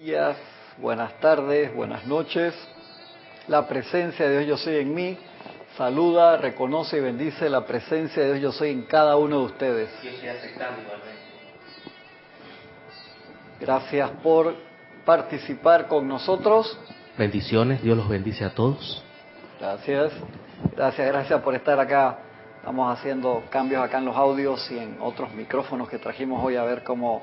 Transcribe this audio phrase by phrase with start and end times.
[0.00, 0.34] días,
[0.78, 2.54] buenas tardes, buenas noches.
[3.48, 5.18] La presencia de Dios yo soy en mí.
[5.76, 9.90] Saluda, reconoce y bendice la presencia de Dios yo soy en cada uno de ustedes.
[10.02, 11.20] Yo estoy aceptando igualmente.
[13.60, 14.54] Gracias por
[15.04, 16.78] participar con nosotros.
[17.18, 19.04] Bendiciones, Dios los bendice a todos.
[19.60, 20.14] Gracias,
[20.74, 22.20] gracias, gracias por estar acá.
[22.56, 26.62] Estamos haciendo cambios acá en los audios y en otros micrófonos que trajimos hoy a
[26.62, 27.22] ver cómo,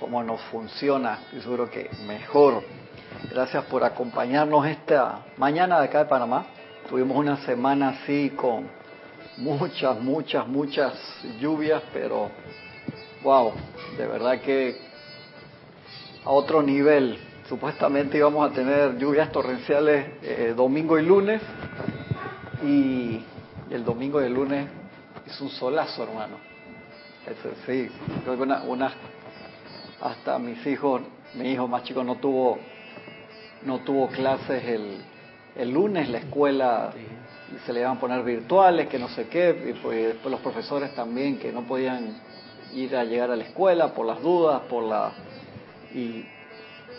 [0.00, 1.20] cómo nos funciona.
[1.24, 2.62] Estoy seguro que mejor.
[3.30, 6.46] Gracias por acompañarnos esta mañana de acá de Panamá.
[6.88, 8.68] Tuvimos una semana así con
[9.36, 10.94] muchas, muchas, muchas
[11.40, 12.30] lluvias, pero
[13.22, 13.52] wow,
[13.96, 14.76] de verdad que
[16.24, 17.18] a otro nivel.
[17.48, 21.40] Supuestamente íbamos a tener lluvias torrenciales eh, domingo y lunes
[22.62, 23.22] y
[23.70, 24.68] el domingo y el lunes
[25.26, 26.36] es un solazo, hermano.
[27.26, 27.88] Eso, sí,
[28.24, 28.92] creo que una, una,
[30.00, 31.02] hasta mis hijos,
[31.34, 32.58] mi hijo más chico no tuvo
[33.62, 34.98] no tuvo clases el,
[35.56, 36.92] el lunes, la escuela
[37.66, 40.94] se le iban a poner virtuales, que no sé qué, y pues después los profesores
[40.94, 42.20] también que no podían
[42.72, 45.12] ir a llegar a la escuela por las dudas, por la
[45.94, 46.24] y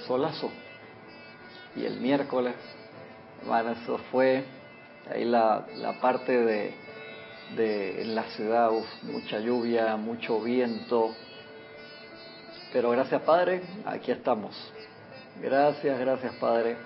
[0.07, 0.49] solazo.
[1.75, 2.55] Y el miércoles,
[3.45, 4.43] bueno, eso fue
[5.09, 6.73] ahí la, la parte de,
[7.55, 11.15] de en la ciudad, uf, mucha lluvia, mucho viento.
[12.71, 14.55] Pero gracias Padre, aquí estamos.
[15.41, 16.77] Gracias, gracias Padre,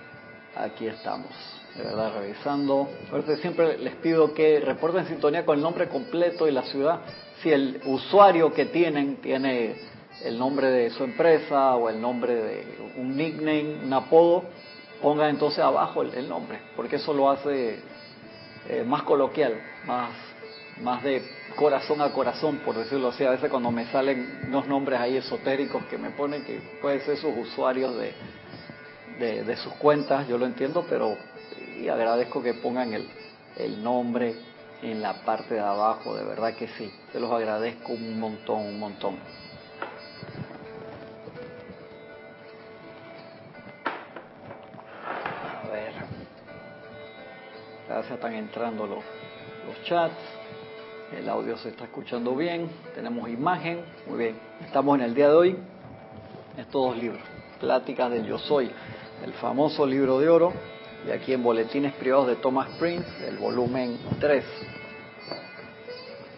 [0.56, 1.30] aquí estamos.
[1.76, 2.88] De verdad, revisando.
[3.10, 7.00] Ahorita siempre les pido que reporten sintonía con el nombre completo y la ciudad.
[7.42, 9.74] Si el usuario que tienen tiene
[10.22, 14.44] el nombre de su empresa o el nombre de un nickname, un apodo,
[15.02, 17.78] pongan entonces abajo el, nombre, porque eso lo hace
[18.68, 20.10] eh, más coloquial, más,
[20.80, 21.22] más de
[21.56, 23.24] corazón a corazón, por decirlo así.
[23.24, 27.16] A veces cuando me salen unos nombres ahí esotéricos que me ponen, que pueden ser
[27.16, 31.16] sus usuarios de, de, sus cuentas, yo lo entiendo, pero
[31.80, 33.08] y agradezco que pongan el,
[33.56, 34.34] el nombre
[34.82, 38.78] en la parte de abajo, de verdad que sí, se los agradezco un montón, un
[38.78, 39.16] montón.
[45.62, 45.92] A ver,
[47.88, 49.04] ya están entrando los,
[49.66, 50.14] los chats,
[51.18, 55.34] el audio se está escuchando bien, tenemos imagen, muy bien, estamos en el día de
[55.34, 55.56] hoy,
[56.56, 57.20] estos dos libros,
[57.60, 58.70] Pláticas del Yo Soy,
[59.24, 60.52] el famoso libro de oro,
[61.06, 64.44] y aquí en Boletines Privados de Thomas Prince, el volumen 3.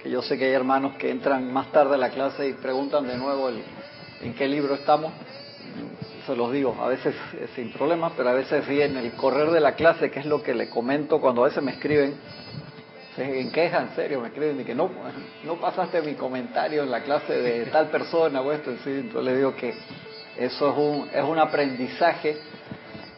[0.03, 3.07] Que yo sé que hay hermanos que entran más tarde a la clase y preguntan
[3.07, 3.63] de nuevo el,
[4.23, 5.13] en qué libro estamos.
[6.27, 7.15] Se los digo, a veces
[7.55, 10.43] sin problemas, pero a veces sí en el correr de la clase, que es lo
[10.43, 12.17] que le comento cuando a veces me escriben,
[13.19, 14.91] en queja, en serio, me escriben y que no,
[15.45, 19.55] no pasaste mi comentario en la clase de tal persona o esto, entonces le digo
[19.57, 19.75] que
[20.37, 22.37] eso es un, es un aprendizaje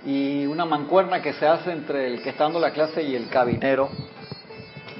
[0.04, 3.28] y una mancuerna que se hace entre el que está dando la clase y el
[3.28, 3.90] cabinero.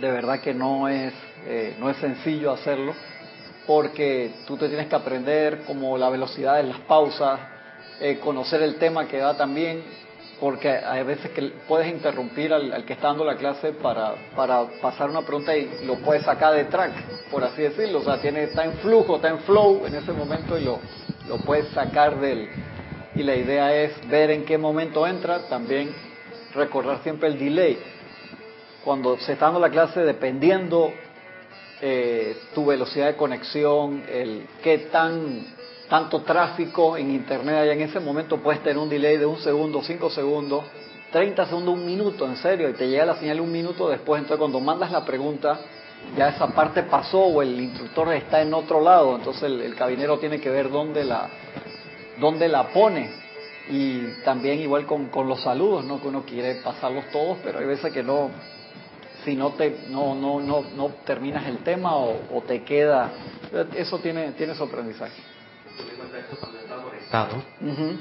[0.01, 1.13] De verdad que no es,
[1.47, 2.95] eh, no es sencillo hacerlo,
[3.67, 7.39] porque tú te tienes que aprender como la velocidad de las pausas,
[8.01, 9.83] eh, conocer el tema que da también,
[10.41, 14.65] porque hay veces que puedes interrumpir al, al, que está dando la clase para, para
[14.81, 16.93] pasar una pregunta y lo puedes sacar de track,
[17.31, 17.99] por así decirlo.
[17.99, 20.79] O sea, tiene, está en flujo, está en flow en ese momento y lo,
[21.29, 22.49] lo puedes sacar del,
[23.15, 25.93] y la idea es ver en qué momento entra, también
[26.55, 27.79] recordar siempre el delay.
[28.85, 30.93] Cuando se está dando la clase, dependiendo
[31.81, 35.58] eh, tu velocidad de conexión, el qué tan
[35.89, 39.83] tanto tráfico en internet hay en ese momento, puedes tener un delay de un segundo,
[39.83, 40.65] cinco segundos,
[41.13, 44.39] 30 segundos, un minuto, en serio, y te llega la señal un minuto después, entonces
[44.39, 45.59] cuando mandas la pregunta,
[46.17, 50.19] ya esa parte pasó o el instructor está en otro lado, entonces el, el cabinero
[50.19, 51.29] tiene que ver dónde la,
[52.21, 53.29] dónde la pone.
[53.71, 56.01] Y también igual con, con, los saludos, ¿no?
[56.01, 58.31] Que uno quiere pasarlos todos, pero hay veces que no,
[59.27, 63.11] si no te, no, no, no, no terminas el tema o, o te queda,
[63.77, 65.28] eso tiene, tiene su aprendizaje.
[66.41, 67.97] Cuando estaba conectado, uh -huh.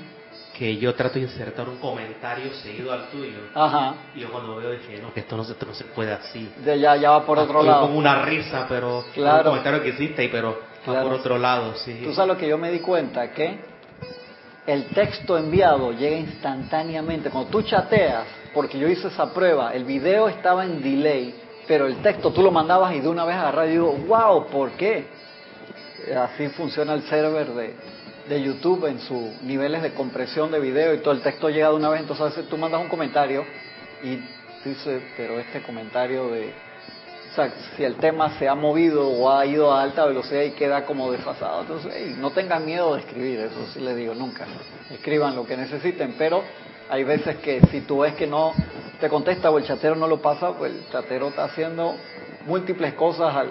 [0.57, 3.39] que yo trato de insertar un comentario seguido al tuyo.
[3.53, 3.93] Ajá.
[4.15, 6.51] Y yo cuando veo dije, no, que esto no se, esto no se puede así.
[6.65, 7.81] De ya, ya va por otro ah, lado.
[7.81, 9.37] Como una risa, pero claro.
[9.37, 10.99] un comentario que existe, pero claro.
[10.99, 12.01] va por otro lado, sí.
[12.03, 13.59] Tú sabes lo que yo me di cuenta, que
[14.65, 17.29] el texto enviado llega instantáneamente.
[17.29, 21.33] Cuando tú chateas, porque yo hice esa prueba, el video estaba en delay,
[21.67, 24.71] pero el texto tú lo mandabas y de una vez agarraba y digo, wow, ¿por
[24.71, 25.07] qué?
[26.15, 27.75] Así funciona el server de,
[28.29, 31.75] de YouTube en sus niveles de compresión de video y todo el texto llega de
[31.75, 33.45] una vez, entonces tú mandas un comentario
[34.03, 34.19] y
[34.67, 36.53] dices, pero este comentario de
[37.37, 40.85] sea, si el tema se ha movido o ha ido a alta velocidad y queda
[40.85, 44.45] como desfasado, entonces no tengan miedo de escribir, eso sí les digo nunca.
[44.89, 46.43] Escriban lo que necesiten, pero
[46.89, 48.53] hay veces que si tú ves que no
[48.99, 51.95] te contesta o el chatero no lo pasa, pues el chatero está haciendo
[52.47, 53.49] múltiples cosas al,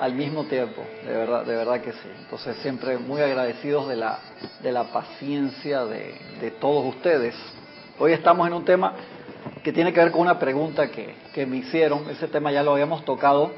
[0.00, 2.08] al mismo tiempo, de verdad, de verdad que sí.
[2.20, 4.18] Entonces siempre muy agradecidos de la,
[4.62, 7.34] de la paciencia de, de todos ustedes.
[7.98, 8.94] Hoy estamos en un tema
[9.62, 12.72] que tiene que ver con una pregunta que, que me hicieron, ese tema ya lo
[12.72, 13.52] habíamos tocado,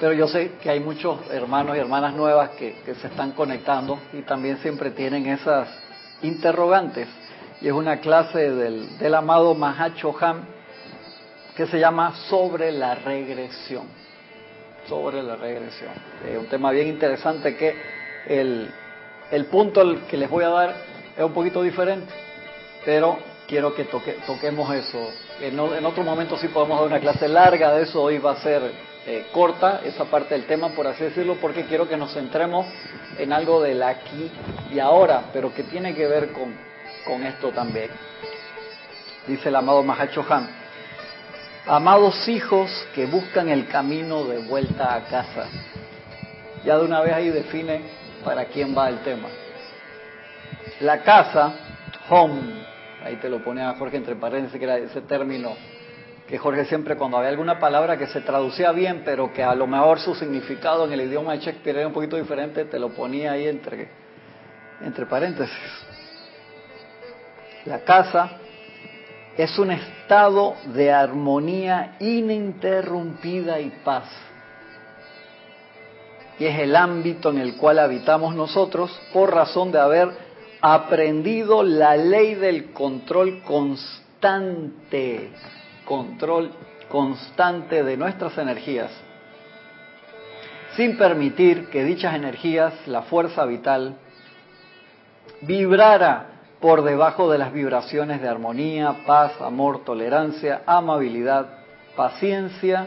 [0.00, 3.98] pero yo sé que hay muchos hermanos y hermanas nuevas que, que se están conectando
[4.12, 5.68] y también siempre tienen esas
[6.22, 7.08] interrogantes.
[7.62, 10.44] Y es una clase del, del amado Mahacho Han
[11.56, 14.05] que se llama Sobre la regresión.
[14.88, 15.92] Sobre la regresión.
[16.28, 17.74] Es un tema bien interesante que
[18.26, 18.70] el,
[19.30, 20.76] el punto que les voy a dar
[21.16, 22.12] es un poquito diferente,
[22.84, 25.10] pero quiero que toque, toquemos eso.
[25.40, 28.36] En, en, otro momento sí podemos dar una clase larga de eso, hoy va a
[28.36, 28.62] ser
[29.06, 32.66] eh, corta esa parte del tema, por así decirlo, porque quiero que nos centremos
[33.18, 34.30] en algo del aquí
[34.72, 36.54] y ahora, pero que tiene que ver con,
[37.04, 37.90] con esto también.
[39.26, 40.48] Dice el amado Mahacho Han,
[41.66, 45.48] amados hijos que buscan el camino de vuelta a casa.
[46.64, 47.80] Ya de una vez ahí define
[48.24, 49.28] para quién va el tema.
[50.80, 51.54] La casa,
[52.08, 52.64] home,
[53.04, 55.54] ahí te lo pone a Jorge entre paréntesis, que era ese término
[56.28, 59.66] que Jorge siempre cuando había alguna palabra que se traducía bien, pero que a lo
[59.68, 63.32] mejor su significado en el idioma de Shakespeare era un poquito diferente, te lo ponía
[63.32, 63.88] ahí entre,
[64.82, 65.56] entre paréntesis.
[67.64, 68.40] La casa
[69.36, 74.04] es un estado de armonía ininterrumpida y paz.
[76.38, 80.08] Y es el ámbito en el cual habitamos nosotros por razón de haber
[80.60, 85.30] aprendido la ley del control constante,
[85.84, 86.50] control
[86.90, 88.90] constante de nuestras energías,
[90.76, 93.96] sin permitir que dichas energías, la fuerza vital,
[95.42, 101.46] vibrara por debajo de las vibraciones de armonía, paz, amor, tolerancia, amabilidad,
[101.96, 102.86] paciencia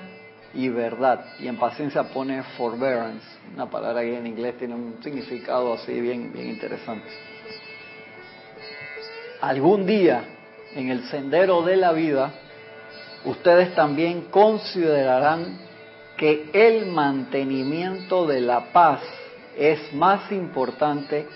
[0.54, 1.24] y verdad.
[1.40, 6.34] Y en paciencia pone forbearance, una palabra que en inglés tiene un significado así bien,
[6.34, 7.08] bien interesante
[9.42, 10.24] algún día
[10.76, 12.32] en el sendero de la vida,
[13.26, 15.60] ustedes también considerarán
[16.18, 19.02] que el mantenimiento de la paz
[19.58, 21.28] es más importante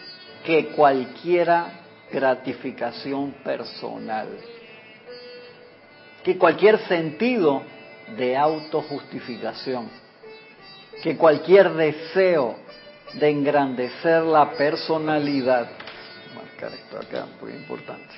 [0.45, 1.82] que cualquiera
[2.13, 4.29] gratificación personal,
[6.23, 7.63] que cualquier sentido
[8.15, 9.89] de autojustificación,
[11.01, 12.55] que cualquier deseo
[13.15, 15.69] de engrandecer la personalidad
[16.67, 18.13] esto acá, muy importante.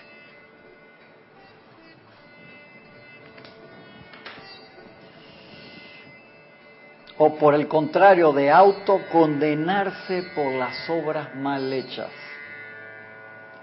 [7.18, 12.12] O por el contrario, de autocondenarse por las obras mal hechas.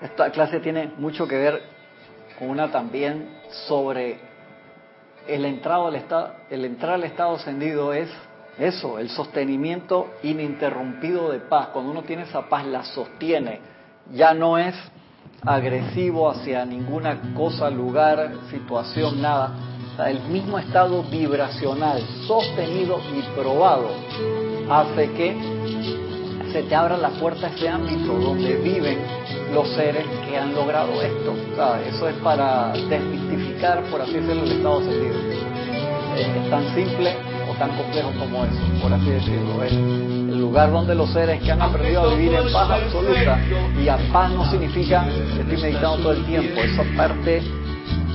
[0.02, 1.62] Esta clase tiene mucho que ver
[2.38, 3.38] con una también
[3.68, 4.18] sobre
[5.28, 8.10] el entrado al estado, el entrar al estado ascendido es
[8.58, 11.68] eso, el sostenimiento ininterrumpido de paz.
[11.68, 13.60] Cuando uno tiene esa paz, la sostiene
[14.12, 14.74] ya no es
[15.44, 19.52] agresivo hacia ninguna cosa, lugar, situación, nada.
[20.06, 23.90] el mismo estado vibracional, sostenido y probado,
[24.68, 25.36] hace que
[26.52, 29.21] se te abra la puerta a ese ámbito donde viven
[29.52, 31.34] los seres que han logrado esto.
[31.86, 35.14] Eso es para desmistificar, por así decirlo, el estado sentido.
[36.16, 37.14] Es tan simple
[37.50, 39.62] o tan complejo como eso, por así decirlo.
[39.62, 43.38] Es el lugar donde los seres que han aprendido a vivir en paz absoluta,
[43.82, 47.42] y a paz no significa que estoy meditando todo el tiempo, esa parte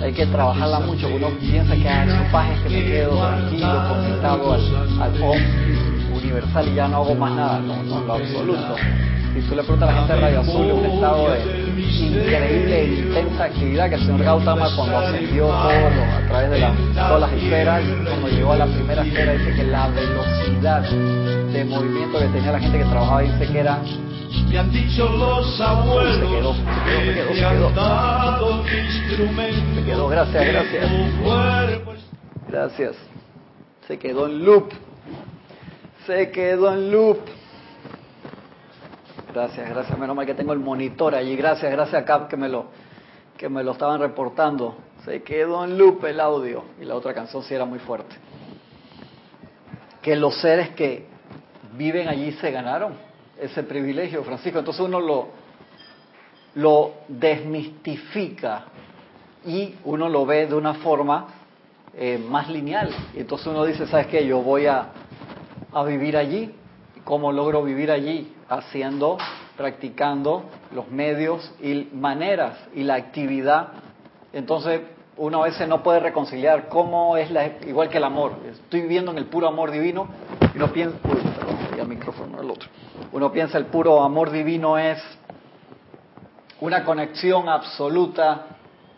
[0.02, 3.84] hay que trabajarla mucho, uno piensa que ah, su paz es que me quedo tranquilo,
[3.90, 5.14] conectado al, al
[6.14, 8.76] universal y ya no hago más nada, no, no, lo absoluto.
[9.38, 12.82] Si tú le preguntas a la gente de Radio Azul, es un estado de increíble
[12.82, 17.32] e intensa actividad que el señor Gautama cuando ascendió todo a través de todas las
[17.34, 22.52] esferas, cuando llegó a la primera esfera dice que la velocidad de movimiento que tenía
[22.52, 23.80] la gente que trabajaba dice que era
[24.50, 26.62] me han dicho los abuelos se quedó, se
[27.14, 29.34] quedó, se quedó,
[29.76, 30.86] se quedó, gracias, gracias.
[32.50, 32.96] Gracias.
[33.88, 34.72] Se quedó en loop.
[36.08, 37.37] Se quedó en loop.
[39.38, 40.00] Gracias, gracias.
[40.00, 41.36] Menos mal que tengo el monitor allí.
[41.36, 42.66] Gracias, gracias a Cap que me lo,
[43.38, 44.78] que me lo estaban reportando.
[45.06, 46.64] Se quedó en loop el audio.
[46.82, 48.16] Y la otra canción sí era muy fuerte.
[50.02, 51.06] Que los seres que
[51.74, 52.94] viven allí se ganaron
[53.40, 54.58] ese privilegio, Francisco.
[54.58, 55.28] Entonces uno lo,
[56.56, 58.66] lo desmistifica
[59.46, 61.28] y uno lo ve de una forma
[61.94, 62.90] eh, más lineal.
[63.14, 64.26] Y entonces uno dice, ¿sabes qué?
[64.26, 64.88] Yo voy a,
[65.72, 66.56] a vivir allí.
[67.04, 68.34] ¿Cómo logro vivir allí?
[68.50, 69.18] Haciendo,
[69.56, 73.70] practicando los medios y maneras y la actividad.
[74.34, 74.82] Entonces,
[75.18, 78.34] uno a veces no puede reconciliar cómo es la, igual que el amor.
[78.50, 80.08] Estoy viviendo en el puro amor divino
[80.54, 82.70] y uno piensa, uy, el micrófono otro.
[83.12, 85.00] Uno piensa el puro amor divino es
[86.60, 88.48] una conexión absoluta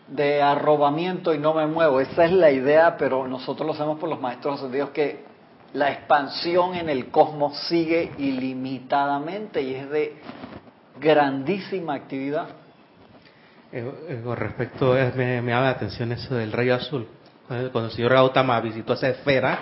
[0.08, 2.00] de arrobamiento y no me muevo.
[2.00, 5.24] Esa es la idea, pero nosotros lo sabemos por los maestros ascendidos que
[5.72, 10.16] la expansión en el cosmos sigue ilimitadamente y es de
[10.98, 12.48] grandísima actividad.
[13.72, 17.06] Eh, eh, con respecto, eh, me, me llama la atención eso del rayo azul.
[17.46, 19.58] Cuando el señor Gautama visitó esa esfera,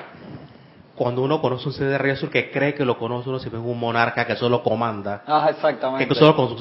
[0.95, 3.49] cuando uno conoce un ser de rayo azul que cree que lo conoce, uno se
[3.49, 5.23] ve un monarca que solo comanda.
[5.27, 6.07] Ah, exactamente.
[6.07, 6.57] Que solo con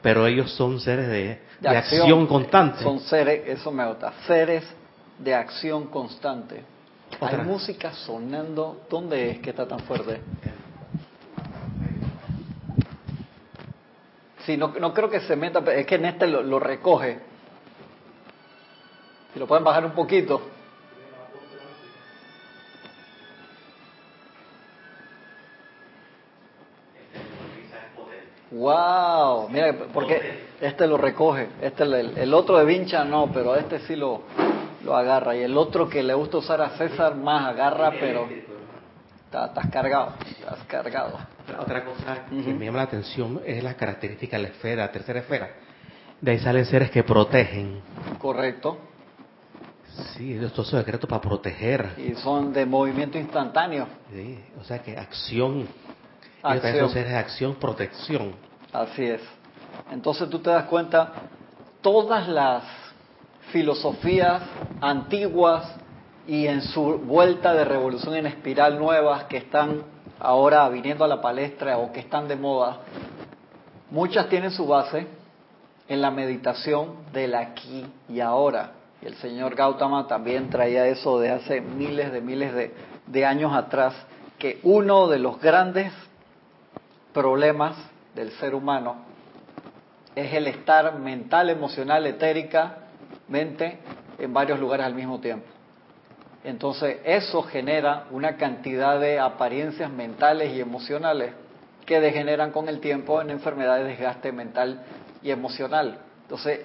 [0.00, 2.82] pero ellos son seres de, de, acción, constante.
[2.82, 4.64] Son seres, eso me gusta, seres
[5.18, 6.64] de acción constante.
[7.22, 8.84] Hay música sonando.
[8.90, 10.20] ¿Dónde es que está tan fuerte?
[14.44, 17.20] Sí, no, no creo que se meta, es que en este lo, lo recoge.
[19.32, 20.42] Si lo pueden bajar un poquito.
[28.50, 33.78] Wow, mira, porque este lo recoge, este el, el, otro de Vincha no, pero este
[33.80, 34.24] sí lo,
[34.84, 38.28] lo agarra y el otro que le gusta usar a César más agarra, pero
[39.26, 41.18] estás cargado, estás cargado.
[41.58, 45.20] Otra cosa que me llama la atención es la característica de la esfera, la tercera
[45.20, 45.50] esfera.
[46.20, 47.80] De ahí salen seres que protegen.
[48.18, 48.78] Correcto.
[50.16, 51.94] Sí, estos son decretos para proteger.
[51.98, 53.86] Y son de movimiento instantáneo.
[54.10, 55.66] Sí, o sea que acción
[56.42, 56.90] Acción.
[56.96, 58.34] es acción, protección.
[58.72, 59.20] Así es.
[59.90, 61.12] Entonces tú te das cuenta,
[61.80, 62.62] todas las
[63.52, 64.42] filosofías
[64.80, 65.76] antiguas
[66.26, 69.82] y en su vuelta de revolución en espiral nuevas que están
[70.18, 72.78] ahora viniendo a la palestra o que están de moda,
[73.90, 75.06] muchas tienen su base
[75.88, 78.72] en la meditación del aquí y ahora.
[79.02, 82.72] Y el señor Gautama también traía eso de hace miles de miles de,
[83.06, 83.94] de años atrás,
[84.38, 85.92] que uno de los grandes
[87.12, 87.76] problemas
[88.14, 88.96] del ser humano
[90.14, 92.06] es el estar mental, emocional,
[93.34, 95.46] en varios lugares al mismo tiempo.
[96.44, 101.32] Entonces eso genera una cantidad de apariencias mentales y emocionales
[101.86, 104.82] que degeneran con el tiempo en enfermedades de desgaste mental
[105.22, 105.98] y emocional.
[106.22, 106.60] Entonces,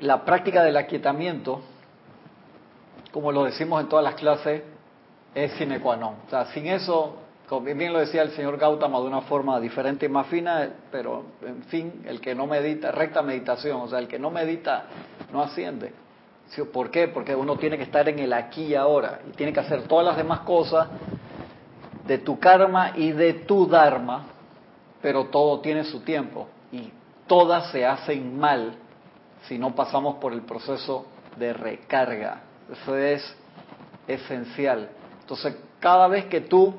[0.00, 1.62] la práctica del aquietamiento,
[3.12, 4.62] como lo decimos en todas las clases,
[5.34, 6.16] es sine qua non.
[6.26, 7.16] O sea, sin eso
[7.48, 11.24] como bien lo decía el señor Gautama de una forma diferente y más fina, pero
[11.42, 14.86] en fin, el que no medita, recta meditación, o sea, el que no medita
[15.32, 15.92] no asciende.
[16.72, 17.08] ¿Por qué?
[17.08, 20.06] Porque uno tiene que estar en el aquí y ahora y tiene que hacer todas
[20.06, 20.88] las demás cosas
[22.06, 24.26] de tu karma y de tu dharma,
[25.02, 26.92] pero todo tiene su tiempo y
[27.26, 28.74] todas se hacen mal
[29.42, 32.42] si no pasamos por el proceso de recarga.
[32.72, 33.36] Eso es
[34.06, 34.88] esencial.
[35.20, 36.74] Entonces, cada vez que tú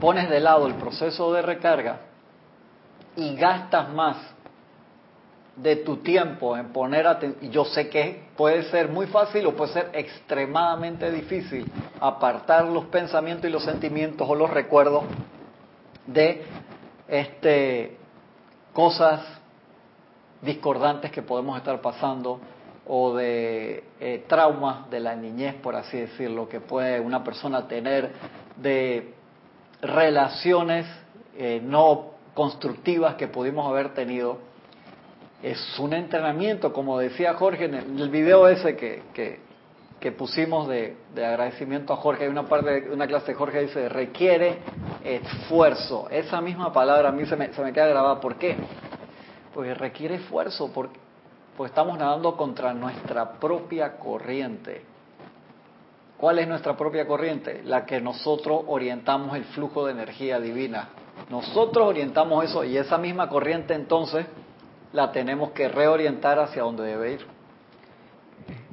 [0.00, 2.00] pones de lado el proceso de recarga
[3.16, 4.16] y gastas más
[5.56, 9.72] de tu tiempo en poner atención, yo sé que puede ser muy fácil o puede
[9.72, 15.04] ser extremadamente difícil apartar los pensamientos y los sentimientos o los recuerdos
[16.06, 16.44] de
[17.08, 17.96] este
[18.74, 19.22] cosas
[20.42, 22.38] discordantes que podemos estar pasando
[22.86, 28.12] o de eh, traumas de la niñez, por así decirlo, que puede una persona tener
[28.56, 29.14] de
[29.82, 30.86] relaciones
[31.36, 34.38] eh, no constructivas que pudimos haber tenido.
[35.42, 41.92] Es un entrenamiento, como decía Jorge en el video ese que, que, pusimos de, agradecimiento
[41.92, 42.24] a Jorge.
[42.24, 44.58] Hay una parte de una clase de Jorge dice, requiere
[45.04, 46.08] esfuerzo.
[46.10, 48.20] Esa misma palabra a mí se me, se me queda grabada.
[48.20, 48.56] ¿Por qué?
[49.52, 50.98] Porque requiere esfuerzo, porque,
[51.56, 54.95] porque estamos nadando contra nuestra propia corriente.
[56.16, 57.62] ¿Cuál es nuestra propia corriente?
[57.64, 60.88] La que nosotros orientamos el flujo de energía divina.
[61.30, 64.26] Nosotros orientamos eso y esa misma corriente entonces
[64.92, 67.26] la tenemos que reorientar hacia donde debe ir.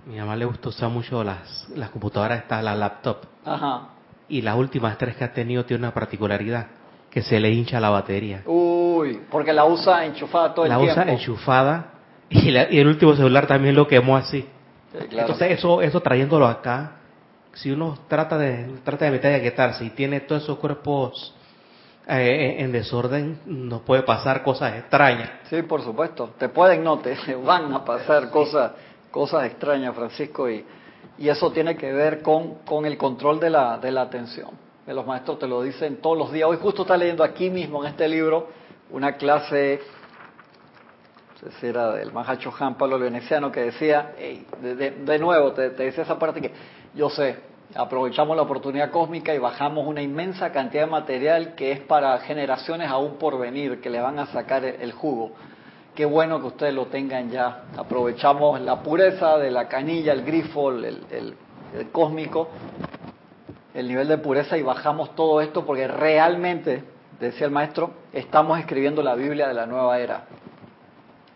[0.06, 3.18] Mi mamá le gusta usar mucho las, las computadoras, está la laptop.
[3.46, 3.90] Ajá.
[4.30, 6.68] Y las últimas tres que ha tenido tiene una particularidad,
[7.10, 8.42] que se le hincha la batería.
[8.46, 10.86] Uy, porque la usa enchufada todo el tiempo.
[10.86, 11.94] La usa enchufada
[12.30, 14.46] y, y, el último celular también lo quemó así.
[14.94, 16.98] Entonces eso, eso trayéndolo acá,
[17.54, 21.36] si uno trata de trata de meter y quitarse y tiene todos esos cuerpos
[22.08, 25.30] eh, en desorden, nos puede pasar cosas extrañas.
[25.50, 26.32] Sí, por supuesto.
[26.38, 28.72] Te pueden, no, te van a pasar cosas
[29.14, 30.50] cosas extrañas, Francisco.
[30.50, 30.66] Y
[31.18, 34.50] Y eso tiene que ver con, con el control de la, de la atención.
[34.88, 36.50] Los maestros te lo dicen todos los días.
[36.50, 38.50] Hoy justo está leyendo aquí mismo en este libro
[38.90, 39.80] una clase,
[41.30, 44.14] no sé si era del Mahacho Juan Pablo Veneciano, que decía,
[44.62, 46.52] de, nuevo, te, te decía esa parte que
[46.96, 47.38] yo sé,
[47.76, 52.90] aprovechamos la oportunidad cósmica y bajamos una inmensa cantidad de material que es para generaciones
[52.90, 55.32] aún por venir, que le van a sacar el jugo.
[55.96, 57.66] Qué bueno que ustedes lo tengan ya.
[57.78, 61.36] Aprovechamos la pureza de la canilla, el grifo, el,
[61.92, 62.50] cósmico,
[63.76, 66.84] el nivel de pureza y bajamos todo esto porque realmente,
[67.20, 70.26] decía el maestro, estamos escribiendo la Biblia de la nueva era.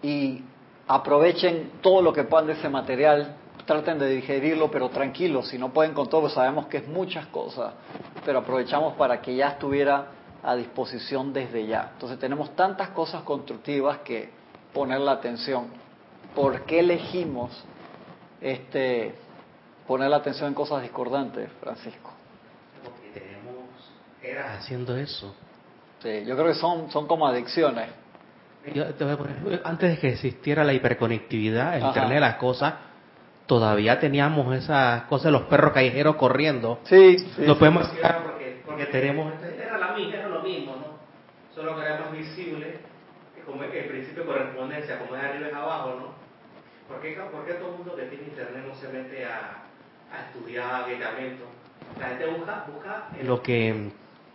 [0.01, 0.43] Y
[0.87, 3.35] aprovechen todo lo que puedan de ese material,
[3.67, 7.73] traten de digerirlo, pero tranquilos, si no pueden con todo, sabemos que es muchas cosas,
[8.25, 10.07] pero aprovechamos para que ya estuviera
[10.41, 11.91] a disposición desde ya.
[11.93, 14.29] Entonces tenemos tantas cosas constructivas que
[14.73, 15.67] poner la atención.
[16.33, 17.51] ¿Por qué elegimos
[18.39, 19.13] este
[19.85, 22.11] poner la atención en cosas discordantes, Francisco?
[22.83, 23.65] Porque tenemos
[24.23, 25.35] eras haciendo eso.
[26.01, 27.89] Sí, yo creo que son, son como adicciones.
[29.63, 32.73] antes de que existiera la hiperconectividad, el Internet de las cosas,
[33.47, 36.79] todavía teníamos esas cosas de los perros callejeros corriendo.
[36.83, 37.43] Sí, sí.
[37.45, 40.97] No podemos decir porque, porque tenemos, era, la misma, era lo mismo, ¿no?
[41.55, 42.79] Solo que era más visible,
[43.45, 46.27] como el principio de correspondencia, como es arriba es abajo, ¿no?
[46.87, 49.63] ¿Por qué, ¿Por qué, todo el mundo que tiene internet no se mete a,
[50.13, 51.47] a estudiar medicamentos?
[51.99, 53.69] La gente busca, busca en lo que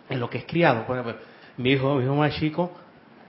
[0.09, 0.85] en lo que es criado.
[0.85, 1.23] Por ejemplo,
[1.57, 2.73] mi hijo, mi hijo más chico,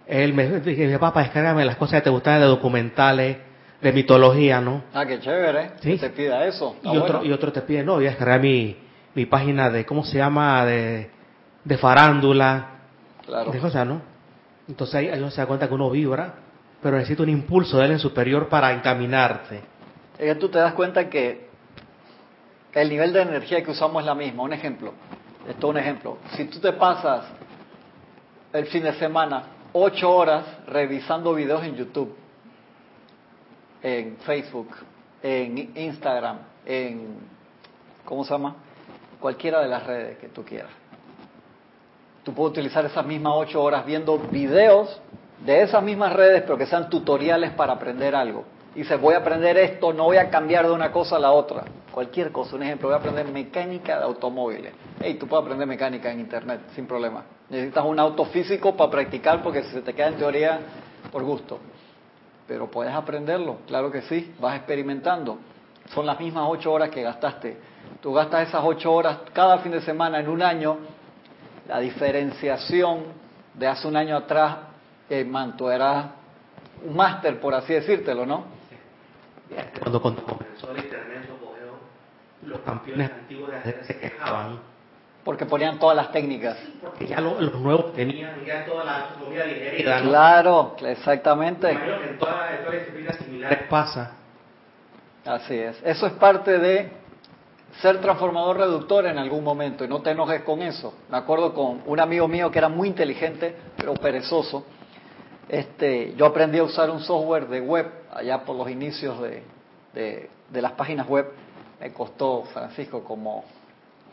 [0.07, 3.37] él me dice, papá, descárgame las cosas que te gustan de documentales,
[3.83, 4.83] de mitología, ¿no?
[4.93, 5.71] Ah, qué chévere.
[5.81, 5.97] ¿Sí?
[5.97, 6.77] Te pida eso.
[6.83, 8.77] y, otro, y otro te pide, no, voy a descargar mi,
[9.13, 10.65] mi página de, ¿cómo se llama?
[10.65, 11.11] De,
[11.63, 12.69] de farándula.
[13.25, 13.51] Claro.
[13.51, 14.01] De cosas, ¿no?
[14.67, 16.33] Entonces ahí, uno se da cuenta que uno vibra,
[16.81, 19.61] pero necesita un impulso de él en superior para encaminarte.
[20.17, 21.49] Es que tú te das cuenta que
[22.73, 24.43] el nivel de energía que usamos es la misma.
[24.43, 24.93] Un ejemplo,
[25.47, 26.17] esto es un ejemplo.
[26.35, 27.25] Si tú te pasas
[28.53, 32.15] el fin de semana ocho horas revisando videos en YouTube,
[33.83, 34.69] en Facebook,
[35.21, 37.17] en Instagram, en,
[38.05, 38.55] ¿cómo se llama?
[39.19, 40.71] Cualquiera de las redes que tú quieras.
[42.23, 45.01] Tú puedes utilizar esas mismas ocho horas viendo videos
[45.45, 48.45] de esas mismas redes, pero que sean tutoriales para aprender algo.
[48.73, 51.65] Dices, voy a aprender esto, no voy a cambiar de una cosa a la otra.
[51.91, 54.73] Cualquier cosa, un ejemplo, voy a aprender mecánica de automóviles.
[54.99, 57.25] Hey, tú puedes aprender mecánica en internet, sin problema.
[57.49, 60.59] Necesitas un auto físico para practicar porque se te queda en teoría
[61.11, 61.59] por gusto
[62.47, 65.37] pero puedes aprenderlo, claro que sí, vas experimentando.
[65.93, 67.57] Son las mismas ocho horas que gastaste.
[68.01, 70.77] Tú gastas esas ocho horas cada fin de semana en un año.
[71.67, 73.03] La diferenciación
[73.53, 74.57] de hace un año atrás,
[75.09, 76.11] eh, manto, era
[76.85, 78.45] un máster, por así decírtelo, ¿no?
[79.79, 81.29] Cuando, comenzó el Internet,
[82.41, 84.59] los campeones antiguos de ajedrez se quejaban
[85.23, 86.57] porque ponían todas las técnicas.
[86.81, 90.01] Porque ya los, nuevos tenían ya toda la comida digerida.
[90.01, 91.71] Claro, exactamente.
[91.71, 94.11] Imagino que en todas las disciplinas similares pasa.
[95.25, 95.81] Así es.
[95.83, 96.91] Eso es parte de
[97.81, 100.93] ser transformador reductor en algún momento y no te enojes con eso.
[101.09, 104.65] Me acuerdo con un amigo mío que era muy inteligente, pero perezoso.
[105.47, 109.43] Este, yo aprendí a usar un software de web allá por los inicios de,
[109.93, 111.31] de, de las páginas web.
[111.79, 113.43] Me costó, Francisco, como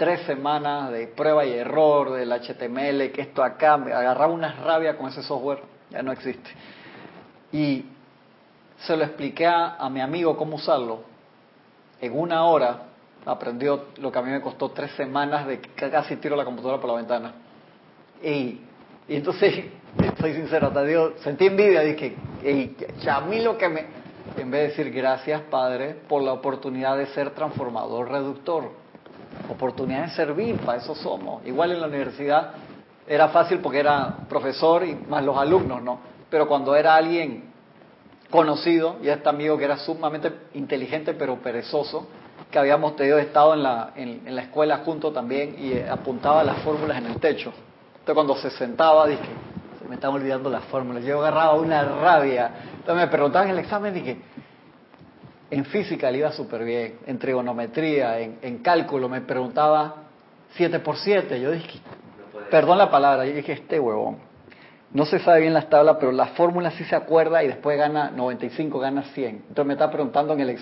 [0.00, 4.96] tres semanas de prueba y error del HTML, que esto acá, me agarraba una rabia
[4.96, 5.60] con ese software,
[5.90, 6.48] ya no existe.
[7.52, 7.84] Y
[8.78, 11.02] se lo expliqué a, mi amigo cómo usarlo.
[12.00, 12.84] En una hora
[13.26, 16.80] aprendió lo que a mí me costó tres semanas de que casi tiro la computadora
[16.80, 17.34] por la ventana.
[18.22, 18.58] Y,
[19.06, 19.66] entonces,
[20.18, 22.74] soy sincero, hasta Dios, sentí envidia, dije, y
[23.06, 23.84] a mí lo que me,
[24.38, 28.80] en vez de decir gracias Padre por la oportunidad de ser transformador, reductor,
[29.48, 31.44] oportunidad de servir, para eso somos.
[31.46, 32.52] Igual en la universidad
[33.06, 35.98] era fácil porque era profesor y más los alumnos, ¿no?
[36.30, 37.50] Pero cuando era alguien
[38.30, 42.06] conocido, y este amigo que era sumamente inteligente pero perezoso,
[42.50, 46.98] que habíamos tenido estado en la, en, la escuela junto también y apuntaba las fórmulas
[46.98, 47.52] en el techo.
[47.92, 49.22] Entonces cuando se sentaba dije,
[49.80, 51.04] se me están olvidando las fórmulas.
[51.04, 52.50] Yo agarraba una rabia.
[52.76, 54.20] Entonces me preguntaban en el examen, dije,
[55.50, 59.96] en física le iba súper bien, en trigonometría, en, cálculo, me preguntaba
[60.52, 61.40] 7 por 7.
[61.40, 61.80] Yo dije,
[62.50, 64.18] perdón la palabra, yo dije, este huevón.
[64.92, 68.10] No se sabe bien las tablas, pero la fórmula sí se acuerda y después gana
[68.10, 69.28] 95, gana 100.
[69.28, 70.58] Entonces me estaba preguntando en el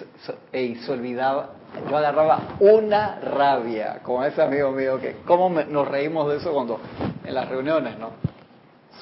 [0.52, 1.50] y se olvidaba.
[1.88, 6.78] Yo agarraba una rabia, como ese amigo mío, que cómo nos reímos de eso cuando
[7.24, 8.10] en las reuniones, ¿no?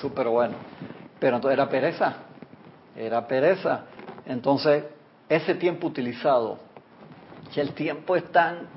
[0.00, 0.54] Súper bueno.
[1.18, 2.14] Pero entonces era pereza,
[2.96, 3.82] era pereza.
[4.26, 4.84] Entonces
[5.28, 6.58] ese tiempo utilizado
[7.52, 8.68] que el tiempo es tan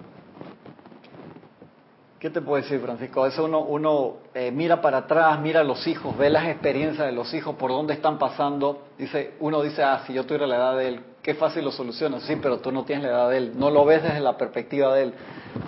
[2.20, 3.22] ¿Qué te puedo decir, Francisco?
[3.22, 7.08] A veces uno, uno eh, mira para atrás, mira a los hijos, ve las experiencias
[7.08, 8.88] de los hijos, por dónde están pasando.
[8.98, 12.20] Dice, uno dice, ah, si yo tuviera la edad de él, qué fácil lo soluciona.
[12.20, 14.94] Sí, pero tú no tienes la edad de él, no lo ves desde la perspectiva
[14.96, 15.14] de él.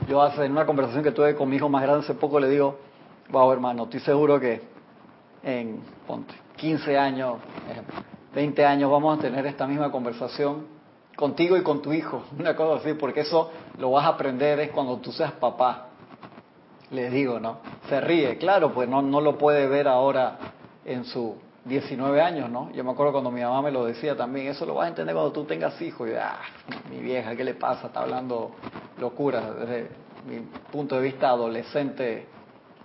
[0.10, 2.50] Yo hace, en una conversación que tuve con mi hijo más grande hace poco, le
[2.50, 2.80] digo,
[3.30, 4.62] wow, hermano, estoy seguro que
[5.44, 7.38] en ponte, 15 años,
[8.34, 10.65] 20 años vamos a tener esta misma conversación
[11.15, 12.24] contigo y con tu hijo.
[12.39, 15.88] Una cosa así, porque eso lo vas a aprender es cuando tú seas papá
[16.91, 17.60] le digo, ¿no?
[17.88, 20.38] Se ríe, claro, pues no, no lo puede ver ahora
[20.84, 22.72] en su 19 años, ¿no?
[22.72, 25.15] Yo me acuerdo cuando mi mamá me lo decía también, eso lo vas a entender
[25.15, 26.10] cuando tú tengas hijos.
[26.10, 26.39] Y ah,
[26.89, 27.88] mi vieja, ¿qué le pasa?
[27.88, 28.52] Está hablando
[29.00, 29.89] locura desde
[30.28, 30.39] mi
[30.72, 32.28] punto de vista adolescente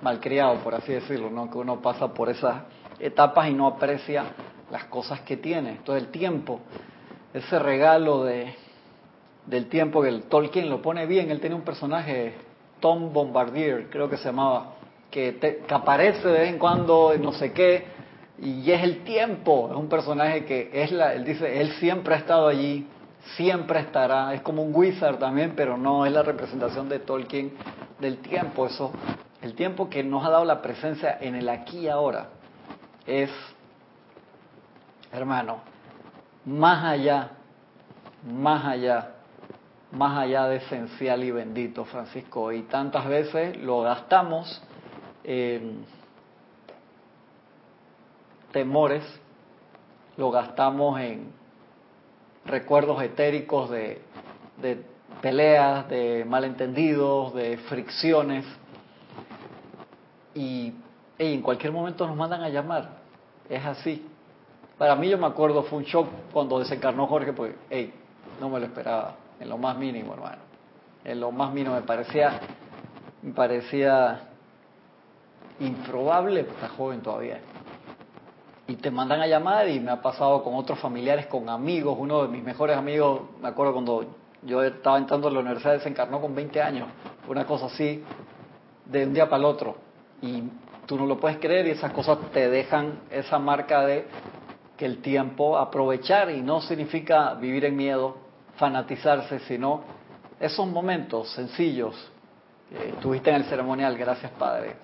[0.03, 1.51] malcriado, por así decirlo, ¿no?
[1.51, 2.63] Que uno pasa por esas
[2.99, 4.25] etapas y no aprecia
[4.71, 5.71] las cosas que tiene.
[5.71, 6.61] Entonces el tiempo,
[7.33, 8.55] ese regalo de
[9.47, 12.35] del tiempo que el Tolkien lo pone bien, él tiene un personaje
[12.81, 14.75] Tom Bombardier, creo que se llamaba,
[15.11, 17.87] que, aparece de vez en cuando, no sé qué,
[18.43, 22.19] y es el tiempo, es un personaje que es la, él dice, él siempre ha
[22.19, 22.87] estado allí,
[23.37, 27.53] siempre estará, es como un wizard también, pero no es la representación de Tolkien
[28.01, 28.93] del tiempo, eso,
[29.43, 32.29] el tiempo que nos ha dado la presencia en el aquí y ahora,
[33.07, 33.31] es,
[35.17, 35.61] hermano,
[36.45, 37.31] más allá,
[38.25, 39.17] más allá
[39.93, 42.53] más allá de esencial y bendito, Francisco.
[42.53, 44.63] Y tantas veces lo gastamos
[45.25, 45.85] en
[48.53, 49.03] temores,
[50.17, 51.33] lo gastamos en
[52.45, 54.03] recuerdos etéricos de,
[55.21, 58.45] peleas, de malentendidos, de fricciones.
[60.35, 60.75] Y
[61.19, 62.91] en cualquier momento nos mandan a llamar.
[63.49, 64.07] Es así.
[64.79, 67.95] Para mí yo me acuerdo, fue un shock cuando desencarnó Jorge, pues, hey,
[68.41, 70.43] no me lo esperaba en lo más mínimo, hermano.
[71.05, 72.41] En lo más mínimo me parecía,
[73.23, 74.21] me parecía
[75.61, 77.41] improbable, está joven todavía.
[78.69, 81.97] Y te mandan a llamar y me ha pasado con otros familiares, con amigos.
[81.99, 84.05] Uno de mis mejores amigos, me acuerdo cuando
[84.43, 86.89] yo estaba entrando a la universidad, desencarnó con 20 años.
[87.29, 88.03] Una cosa así,
[88.85, 89.77] de un día para el otro.
[90.21, 90.43] Y
[90.87, 94.07] tú no lo puedes creer y esas cosas te dejan esa marca de
[94.77, 98.17] que el tiempo aprovechar y no significa vivir en miedo,
[98.57, 99.83] fanatizarse, sino
[100.39, 101.95] esos momentos sencillos.
[102.71, 104.77] Eh, estuviste en el ceremonial, gracias Padre.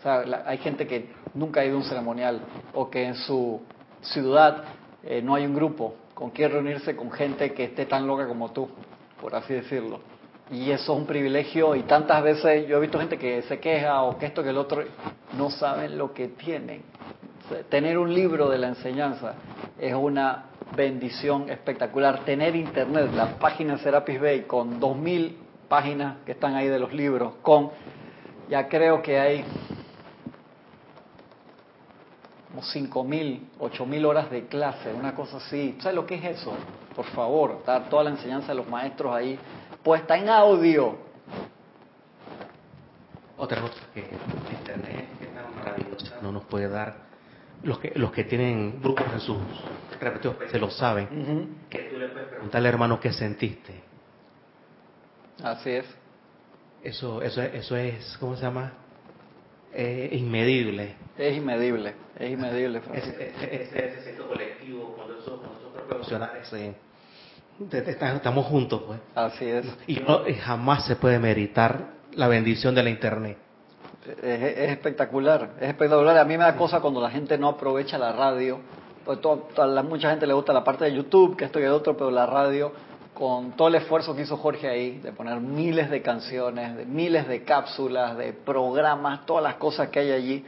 [0.47, 2.41] Hay gente que nunca ha ido a un ceremonial
[2.75, 3.61] o que en su
[4.01, 4.65] ciudad
[5.03, 8.51] eh, no hay un grupo con quien reunirse con gente que esté tan loca como
[8.53, 8.69] tú,
[9.21, 10.01] por así decirlo.
[10.51, 14.03] Y eso es un privilegio y tantas veces yo he visto gente que se queja
[14.03, 14.85] o que esto que el otro
[15.37, 16.83] no saben lo que tienen.
[17.69, 19.35] Tener un libro de la enseñanza
[19.79, 22.25] es una bendición espectacular.
[22.25, 25.37] Tener internet, la página Serapis Bay con 2.000
[25.69, 27.71] páginas que están ahí de los libros, con,
[28.49, 29.45] ya creo que hay
[32.49, 35.77] como 5.000, 8.000 horas de clase, una cosa así.
[35.81, 36.53] ¿Sabes lo que es eso?
[36.95, 39.39] Por favor, está toda la enseñanza de los maestros ahí
[39.83, 40.97] puesta en audio.
[43.39, 47.12] Otra cosa que Internet es tan maravillosa no nos puede dar
[47.65, 49.37] los que, los que tienen grupos en sus
[50.01, 53.73] respectivos se lo saben, que tú le puedes preguntarle, hermano, ¿qué sentiste?
[55.43, 55.87] Así es.
[56.83, 58.73] Eso, eso, eso es, ¿cómo se llama?
[59.73, 60.97] Eh, inmedible.
[61.17, 62.83] Es inmedible, es inmedible.
[62.93, 65.41] Ese, ese, colectivo, cuando esos,
[65.89, 66.75] profesionales eh,
[67.71, 69.01] estamos juntos, pues.
[69.15, 69.67] Así es.
[69.87, 73.39] Y, no, y jamás se puede meritar la bendición de la Internet
[74.07, 76.19] es, espectacular, es espectacular.
[76.19, 78.59] A mí me da cosa cuando la gente no aprovecha la radio.
[79.05, 79.19] Pues
[79.57, 82.11] a mucha gente le gusta la parte de YouTube, que esto y el otro, pero
[82.11, 82.73] la radio,
[83.15, 87.27] con todo el esfuerzo que hizo Jorge ahí, de poner miles de canciones, de miles
[87.27, 90.45] de cápsulas, de programas, todas las cosas que hay allí.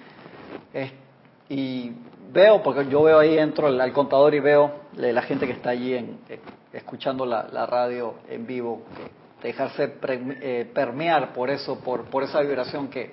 [1.48, 1.92] y
[2.32, 5.94] veo, porque yo veo ahí, entro al, contador y veo la gente que está allí
[5.94, 6.40] en, eh,
[6.72, 8.82] escuchando la, radio en vivo,
[9.42, 13.12] dejarse eh, permear por eso, por, por esa vibración que,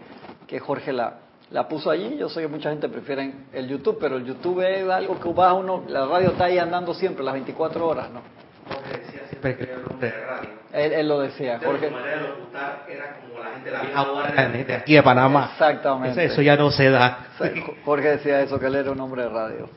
[0.51, 1.13] que Jorge la,
[1.49, 2.17] la puso allí.
[2.17, 5.53] Yo sé que mucha gente prefiere el YouTube, pero el YouTube es algo que va
[5.53, 8.19] uno, la radio está ahí andando siempre, las 24 horas, ¿no?
[8.67, 10.49] Jorge decía siempre que era el nombre de radio.
[10.73, 11.57] Él, lo decía.
[11.63, 11.87] Jorge.
[11.87, 15.03] Su manera de locutar era como la gente de la vieja guardia de aquí de
[15.03, 15.49] Panamá.
[15.53, 16.25] Exactamente.
[16.25, 17.27] Eso, ya no se da.
[17.85, 19.69] Jorge decía eso, que él era un hombre de radio.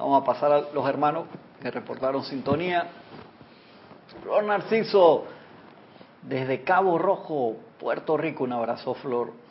[0.00, 1.26] Vamos a pasar a los hermanos
[1.62, 2.88] que reportaron sintonía.
[4.22, 5.26] Flor Narciso,
[6.22, 9.47] desde Cabo Rojo, Puerto Rico, un abrazo, Flor.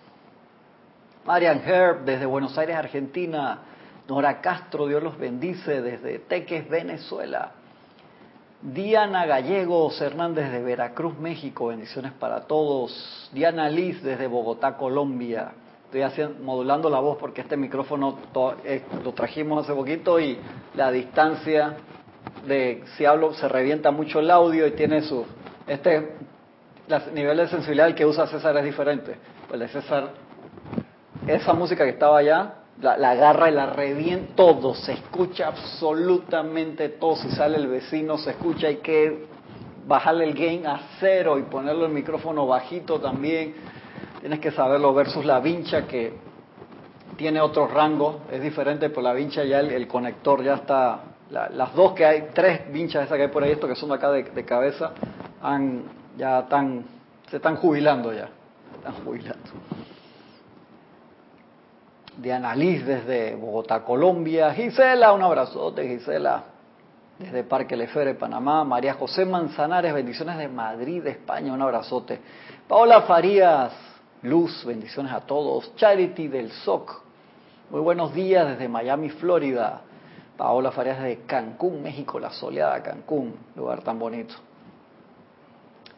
[1.27, 3.59] Marian Herb desde Buenos Aires, Argentina.
[4.07, 7.51] Nora Castro, Dios los bendice desde Teques, Venezuela.
[8.61, 13.29] Diana Gallegos Hernández de Veracruz, México, bendiciones para todos.
[13.33, 15.51] Diana Liz desde Bogotá, Colombia.
[15.83, 18.17] Estoy haciendo, modulando la voz porque este micrófono
[18.63, 20.39] eh, lo trajimos hace poquito y
[20.75, 21.75] la distancia
[22.47, 25.25] de si hablo se revienta mucho el audio y tiene su
[25.67, 26.13] este
[26.87, 29.17] el nivel de sensibilidad que usa César es diferente.
[29.49, 30.26] Pues de César
[31.27, 37.15] esa música que estaba allá la, agarra y la revienta todo, se escucha absolutamente todo.
[37.15, 39.25] Si sale el vecino, se escucha, hay que
[39.87, 43.55] bajarle el gain a cero y ponerlo el micrófono bajito también.
[44.19, 46.13] Tienes que saberlo versus la vincha que
[47.15, 50.99] tiene otro rango, es diferente, por la vincha ya el, conector ya está,
[51.31, 54.11] las dos que hay, tres vinchas esas que hay por ahí, esto que son acá
[54.11, 54.91] de, de cabeza,
[55.41, 55.83] han,
[56.15, 56.85] ya están,
[57.29, 58.29] se están jubilando ya,
[58.77, 59.49] están jubilando
[62.17, 64.53] de Annalise desde Bogotá, Colombia.
[64.53, 66.43] Gisela, un abrazote, Gisela,
[67.19, 68.63] desde Parque Lefere, Panamá.
[68.63, 72.19] María José Manzanares, bendiciones de Madrid, España, un abrazote.
[72.67, 73.71] Paola Farías,
[74.23, 75.75] Luz, bendiciones a todos.
[75.75, 77.01] Charity del SOC,
[77.69, 79.81] muy buenos días desde Miami, Florida.
[80.35, 84.35] Paola Farías de Cancún, México, la soleada Cancún, lugar tan bonito.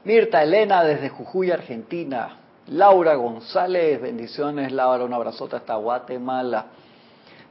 [0.04, 2.39] Mirta Elena desde Jujuy, Argentina.
[2.70, 6.68] Laura González, bendiciones Laura, un abrazote hasta Guatemala.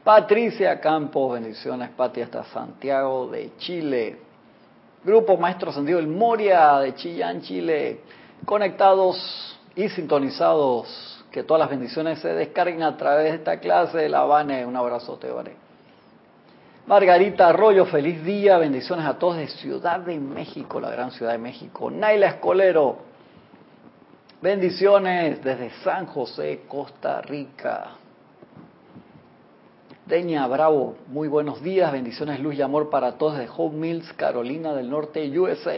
[0.05, 4.17] Patricia Campos, bendiciones Pati hasta Santiago de Chile.
[5.03, 8.01] Grupo Maestro Ascendido El Moria de Chillán, Chile.
[8.45, 11.25] Conectados y sintonizados.
[11.33, 14.65] Que todas las bendiciones se descarguen a través de esta clase de La Habana.
[14.67, 15.57] Un abrazote, Vane.
[16.87, 21.39] Margarita Arroyo, feliz día, bendiciones a todos de Ciudad de México, la gran Ciudad de
[21.39, 21.91] México.
[21.91, 23.08] Naila Escolero,
[24.41, 27.97] Bendiciones desde San José, Costa Rica.
[30.07, 34.75] Deña Bravo, muy buenos días, bendiciones, luz y amor para todos de Hope Mills, Carolina
[34.75, 35.77] del Norte, USA.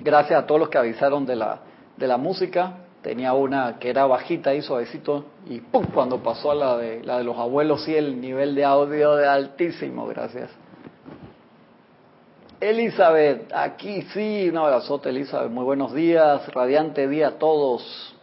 [0.00, 1.60] Gracias a todos los que avisaron de la,
[1.96, 2.74] de la música.
[3.00, 5.86] Tenía una que era bajita y suavecito y ¡pum!
[5.94, 9.26] cuando pasó a la de, la de los abuelos, sí, el nivel de audio de
[9.26, 10.50] altísimo, gracias.
[12.60, 18.16] Elizabeth, aquí sí, un abrazote Elizabeth, muy buenos días, radiante día a todos,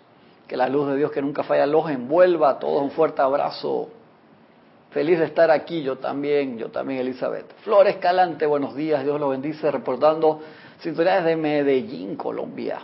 [0.46, 3.88] que la luz de Dios que nunca falla los envuelva, a todos un fuerte abrazo,
[4.92, 7.46] feliz de estar aquí, yo también, yo también Elizabeth.
[7.64, 10.42] Flores Calante, buenos días, Dios lo bendice, reportando
[10.80, 12.80] sintonías de Medellín, Colombia.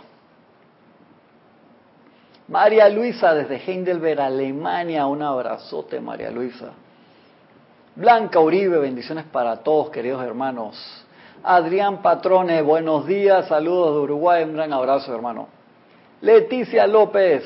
[2.48, 6.70] María Luisa desde Heidelberg, Alemania, un abrazote María Luisa.
[7.94, 11.04] Blanca Uribe, bendiciones para todos, queridos hermanos.
[11.44, 15.48] Adrián Patrone, buenos días, saludos de Uruguay, un gran abrazo hermano.
[16.20, 17.42] Leticia López,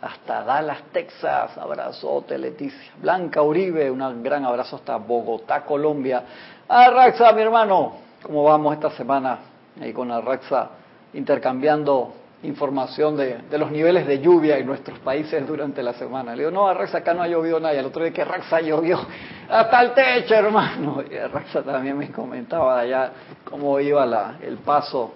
[0.00, 2.92] hasta Dallas, Texas, abrazote Leticia.
[3.00, 6.24] Blanca Uribe, un gran abrazo hasta Bogotá, Colombia.
[6.66, 9.38] Arraxa, mi hermano, ¿cómo vamos esta semana?
[9.80, 10.70] Ahí con Arraxa
[11.14, 16.32] intercambiando información de, los niveles de lluvia en nuestros países durante la semana.
[16.32, 17.74] Le digo, no, Arraxa, acá no ha llovido nada.
[17.74, 18.98] El otro día que Arraxa llovió
[19.48, 21.02] hasta el techo, hermano.
[21.10, 23.12] Y Arraxa también me comentaba allá
[23.44, 25.14] cómo iba la, el paso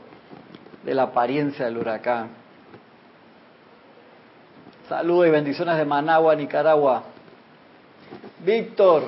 [0.84, 2.30] de la apariencia del huracán.
[4.88, 7.04] Saludos y bendiciones de Managua, Nicaragua.
[8.44, 9.04] Víctor.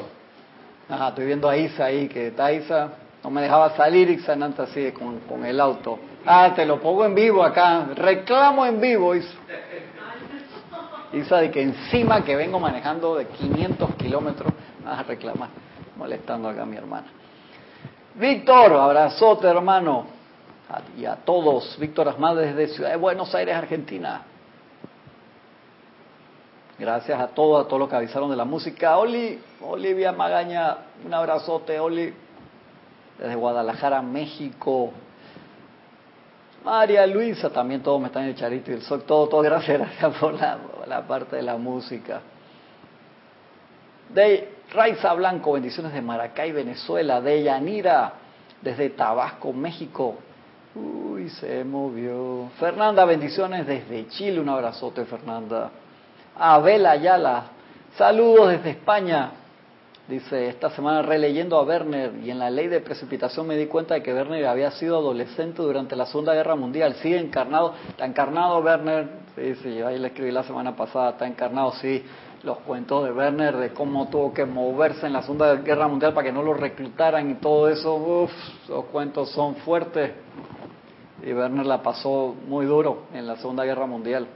[0.88, 2.90] Ajá, estoy viendo a Isa ahí, que está Isa.
[3.25, 5.98] No me dejaba salir Ixananta así con, con el auto.
[6.24, 7.88] Ah, te lo pongo en vivo acá.
[7.94, 9.14] Reclamo en vivo.
[9.14, 9.35] Isa,
[11.12, 14.52] Isa de que encima que vengo manejando de 500 kilómetros,
[14.85, 15.50] vas a reclamar,
[15.96, 17.06] molestando acá a mi hermana.
[18.14, 20.06] Víctor, abrazote hermano.
[20.96, 24.22] Y a todos, Víctor Asmad desde Ciudad de Buenos Aires, Argentina.
[26.78, 28.96] Gracias a todos, a todos los que avisaron de la música.
[28.96, 32.14] Oli, Olivia Magaña, un abrazote, Oli.
[33.18, 34.92] Desde Guadalajara, México.
[36.64, 40.16] María Luisa, también todos me están en Charito y el Sol, todo, todo, gracias, gracias
[40.18, 42.20] por la, la parte de la música.
[44.09, 47.20] De Raiza Blanco, bendiciones de Maracay, Venezuela.
[47.20, 48.12] De Yanira,
[48.61, 50.16] desde Tabasco, México.
[50.75, 52.48] Uy, se movió.
[52.59, 55.70] Fernanda, bendiciones desde Chile, un abrazote, Fernanda.
[56.38, 57.44] Abel Ayala,
[57.96, 59.31] saludos desde España.
[60.08, 63.94] Dice, esta semana releyendo a Werner y en la ley de precipitación me di cuenta
[63.94, 66.94] de que Werner había sido adolescente durante la Segunda Guerra Mundial.
[66.96, 71.72] Sigue encarnado, está encarnado Werner, sí, sí, ahí le escribí la semana pasada, está encarnado,
[71.74, 72.04] sí,
[72.42, 76.26] los cuentos de Werner, de cómo tuvo que moverse en la Segunda Guerra Mundial para
[76.26, 78.32] que no lo reclutaran y todo eso, uff,
[78.68, 80.10] los cuentos son fuertes.
[81.24, 84.26] Y Werner la pasó muy duro en la Segunda Guerra Mundial.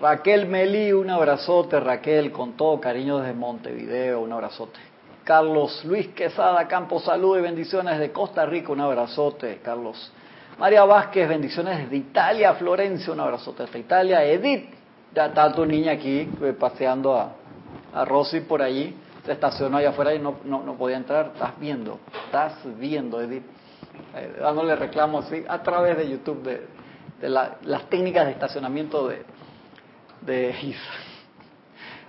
[0.00, 4.78] Raquel Melí, un abrazote, Raquel, con todo cariño desde Montevideo, un abrazote.
[5.24, 10.12] Carlos Luis Quesada Campos, salud y bendiciones de Costa Rica, un abrazote, Carlos.
[10.56, 14.24] María Vázquez, bendiciones desde Italia, Florencia, un abrazote desde Italia.
[14.24, 14.70] Edith,
[15.12, 17.32] ya está tu niña aquí eh, paseando a,
[17.92, 18.94] a Rosy por allí,
[19.26, 21.32] se estacionó allá afuera y no, no, podía entrar.
[21.34, 23.44] Estás viendo, estás viendo, Edith,
[24.14, 25.44] eh, dándole reclamos ¿sí?
[25.48, 26.66] a través de YouTube de,
[27.20, 29.24] de las técnicas de estacionamiento de,
[30.22, 31.08] de Isa.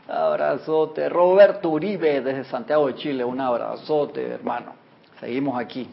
[0.07, 1.07] Abrazote.
[1.07, 4.73] Roberto Uribe desde Santiago de Chile, un abrazote, hermano.
[5.19, 5.87] Seguimos aquí.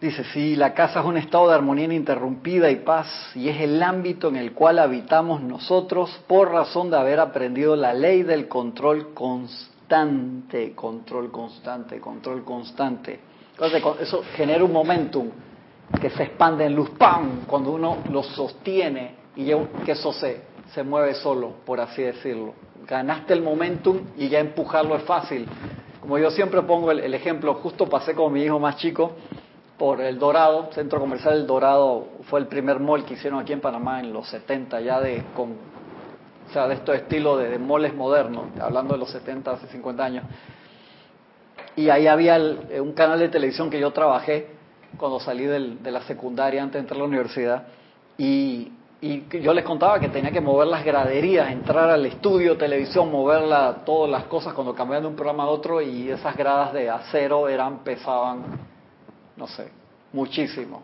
[0.00, 3.82] Dice, si la casa es un estado de armonía ininterrumpida y paz y es el
[3.82, 9.12] ámbito en el cual habitamos nosotros por razón de haber aprendido la ley del control
[9.12, 13.20] constante, control constante, control constante.
[13.52, 15.28] Entonces, eso genera un momentum
[15.98, 17.44] que se expande en luz, ¡pam!
[17.46, 22.54] Cuando uno lo sostiene y ya que eso se, se mueve solo, por así decirlo.
[22.86, 25.46] Ganaste el momentum y ya empujarlo es fácil.
[26.00, 29.12] Como yo siempre pongo el, ejemplo, justo pasé con mi hijo más chico
[29.76, 33.60] por El Dorado, Centro Comercial El Dorado, fue el primer mall que hicieron aquí en
[33.60, 35.54] Panamá en los 70, ya de, con,
[36.52, 40.24] sea, de estos estilos de, de moles modernos, hablando de los 70, hace 50 años.
[41.76, 42.36] Y ahí había
[42.80, 44.59] un canal de televisión que yo trabajé
[44.96, 47.64] cuando salí de la secundaria antes de entrar a la universidad.
[48.18, 53.10] Y, y yo les contaba que tenía que mover las graderías, entrar al estudio, televisión,
[53.10, 53.42] mover
[53.84, 57.48] todas las cosas cuando cambiaban de un programa a otro y esas gradas de acero
[57.48, 58.70] eran pesaban
[59.40, 59.72] no sé,
[60.12, 60.82] muchísimo.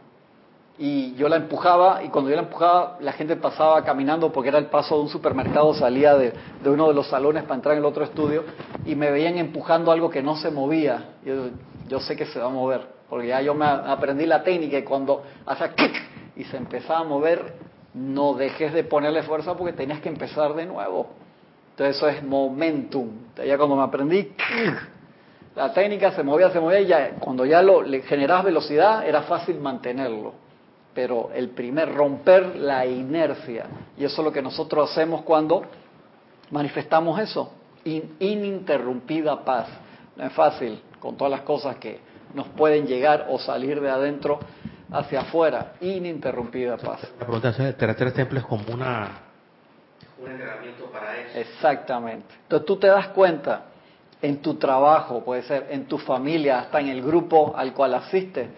[0.79, 4.59] Y yo la empujaba y cuando yo la empujaba la gente pasaba caminando porque era
[4.59, 6.35] el paso de un supermercado, salía de,
[6.67, 8.45] uno de los salones para entrar en el otro estudio
[8.85, 11.15] y me veían empujando algo que no se movía.
[11.25, 11.49] Yo,
[11.89, 14.83] yo sé que se va a mover porque ya yo me aprendí la técnica y
[14.83, 15.23] cuando
[15.77, 16.03] kick
[16.37, 17.55] y se empezaba a mover,
[17.95, 21.09] no dejes de ponerle fuerza porque tenías que empezar de nuevo.
[21.71, 23.09] Entonces eso es momentum.
[23.37, 24.33] Ya cuando me aprendí,
[25.57, 29.23] la técnica se movía, se movía y ya, cuando ya lo, le generabas velocidad era
[29.23, 30.46] fácil mantenerlo.
[30.97, 33.67] Pero el primer, romper la inercia.
[33.99, 35.63] Y eso es lo que nosotros hacemos cuando
[36.51, 37.53] manifestamos eso.
[37.85, 39.69] ininterrumpida paz.
[40.17, 42.01] No es fácil con todas las cosas que
[42.33, 44.41] nos pueden llegar o salir de adentro
[44.91, 45.75] hacia afuera.
[45.83, 47.03] Ininterrumpida paz.
[47.21, 49.21] La pregunta es, el tercer templo es como una,
[50.19, 51.39] un entrenamiento para eso.
[51.39, 52.35] Exactamente.
[52.45, 53.67] Entonces tú te das cuenta
[54.23, 58.49] en tu trabajo, puede ser en tu familia, hasta en el grupo al cual asistes,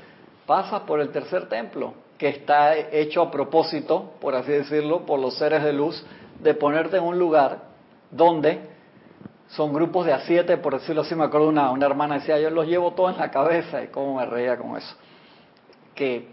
[0.47, 5.39] pasas por el tercer templo, que está hecho a propósito, por así decirlo, por los
[5.39, 6.05] seres de luz,
[6.41, 7.61] de ponerte en un lugar
[8.11, 8.61] donde
[9.49, 12.51] son grupos de a siete, por decirlo así, me acuerdo una, una hermana decía, yo
[12.51, 14.95] los llevo todos en la cabeza, y cómo me reía con eso,
[15.95, 16.29] que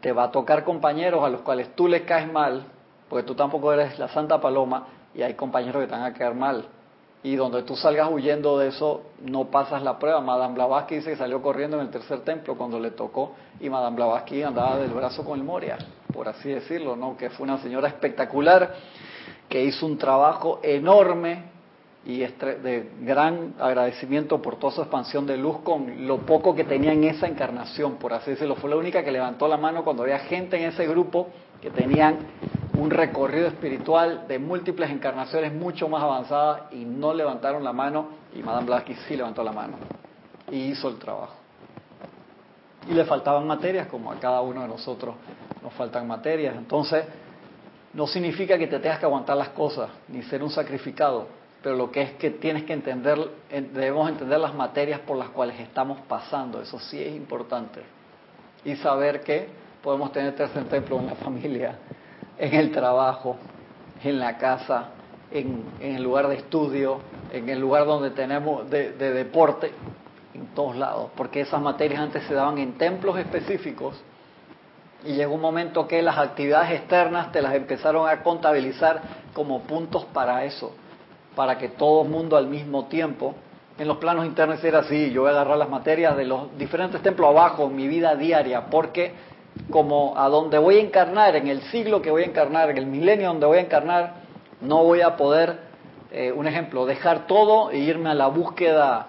[0.00, 2.64] te va a tocar compañeros a los cuales tú les caes mal,
[3.08, 6.34] porque tú tampoco eres la Santa Paloma, y hay compañeros que te van a caer
[6.34, 6.66] mal,
[7.22, 10.20] y donde tú salgas huyendo de eso, no pasas la prueba.
[10.20, 13.96] Madame Blavatsky dice que salió corriendo en el tercer templo cuando le tocó y Madame
[13.96, 15.78] Blavatsky andaba del brazo con el Moria,
[16.12, 17.16] por así decirlo, ¿no?
[17.16, 18.74] Que fue una señora espectacular
[19.48, 21.58] que hizo un trabajo enorme
[22.04, 26.92] y de gran agradecimiento por toda su expansión de luz con lo poco que tenía
[26.92, 28.54] en esa encarnación, por así decirlo.
[28.54, 31.28] Fue la única que levantó la mano cuando había gente en ese grupo
[31.60, 32.18] que tenían
[32.78, 38.40] un recorrido espiritual de múltiples encarnaciones mucho más avanzadas y no levantaron la mano y
[38.40, 39.76] Madame Blavatsky sí levantó la mano
[40.48, 41.34] y hizo el trabajo.
[42.88, 45.16] Y le faltaban materias como a cada uno de nosotros
[45.60, 46.54] nos faltan materias.
[46.56, 47.04] Entonces,
[47.94, 51.26] no significa que te tengas que aguantar las cosas ni ser un sacrificado,
[51.60, 53.18] pero lo que es que tienes que entender,
[53.72, 57.82] debemos entender las materias por las cuales estamos pasando, eso sí es importante.
[58.64, 59.48] Y saber que
[59.82, 61.76] podemos tener tercer templo en la familia,
[62.38, 63.36] en el trabajo,
[64.02, 64.90] en la casa,
[65.30, 67.00] en, el lugar de estudio,
[67.32, 69.72] en el lugar donde tenemos de, deporte,
[70.34, 74.00] en todos lados, porque esas materias antes se daban en templos específicos
[75.04, 79.00] y llegó un momento que las actividades externas te las empezaron a contabilizar
[79.32, 80.72] como puntos para eso,
[81.34, 83.34] para que todo el mundo al mismo tiempo,
[83.78, 87.00] en los planos internos era así, yo voy a agarrar las materias de los diferentes
[87.00, 89.12] templos abajo en mi vida diaria, porque
[89.70, 92.86] como a donde voy a encarnar, en el siglo que voy a encarnar, en el
[92.86, 94.14] milenio donde voy a encarnar,
[94.60, 95.58] no voy a poder,
[96.10, 99.08] eh, un ejemplo, dejar todo e irme a la búsqueda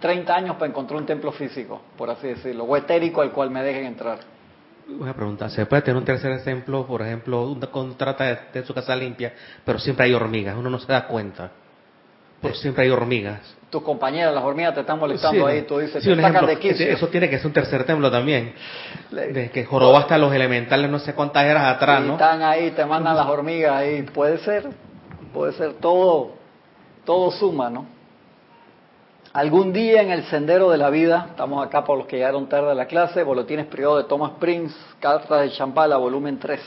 [0.00, 3.62] 30 años para encontrar un templo físico, por así decirlo, o etérico al cual me
[3.62, 4.18] dejen entrar.
[4.88, 8.96] Una pregunta, ¿se puede tener un tercer templo, por ejemplo, un contrata de su casa
[8.96, 9.34] limpia,
[9.64, 11.50] pero siempre hay hormigas, uno no se da cuenta?
[12.40, 13.40] Pues siempre hay hormigas.
[13.70, 17.36] Tus compañeras, las hormigas te están molestando ahí, tú dices, sí, de Eso tiene que
[17.36, 18.54] ser un tercer templo también.
[19.10, 22.14] De que jorobaste a los elementales no sé cuántas eras atrás, ¿no?
[22.14, 24.02] están ahí, te mandan las hormigas ahí.
[24.02, 24.68] Puede ser,
[25.34, 26.32] puede ser todo.
[27.04, 27.98] todo suma, ¿no?
[29.34, 32.70] Algún día en el sendero de la vida, estamos acá por los que llegaron tarde
[32.70, 36.60] a la clase, boletines privado de Thomas Prince, Cartas de Champala, volumen 3.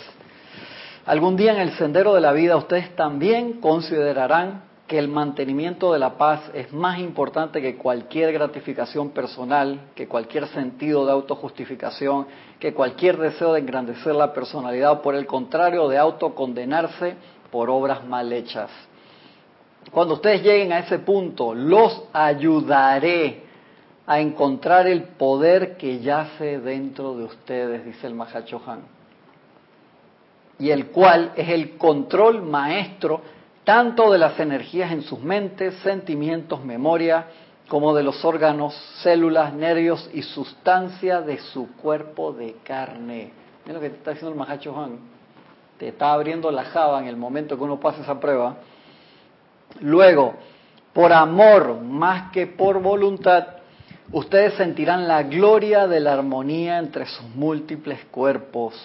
[1.07, 6.00] Algún día en el sendero de la vida ustedes también considerarán que el mantenimiento de
[6.00, 12.28] la paz es más importante que cualquier gratificación personal, que cualquier sentido de autojustificación,
[12.60, 17.16] que cualquier deseo de engrandecer la personalidad o por el contrario de autocondenarse
[17.50, 18.70] por obras mal hechas.
[19.92, 23.44] Cuando ustedes lleguen a ese punto, los ayudaré
[24.06, 28.82] a encontrar el poder que yace dentro de ustedes, dice el Mahachohan,
[30.60, 33.22] y el cual es el control maestro
[33.64, 37.28] tanto de las energías en sus mentes, sentimientos, memoria,
[37.68, 43.32] como de los órganos, células, nervios y sustancia de su cuerpo de carne.
[43.66, 44.99] Mira lo que te está diciendo el Mahachohan.
[45.78, 48.57] Te está abriendo la java en el momento que uno pasa esa prueba
[49.80, 50.36] Luego,
[50.93, 53.47] por amor más que por voluntad,
[54.12, 58.76] ustedes sentirán la gloria de la armonía entre sus múltiples cuerpos.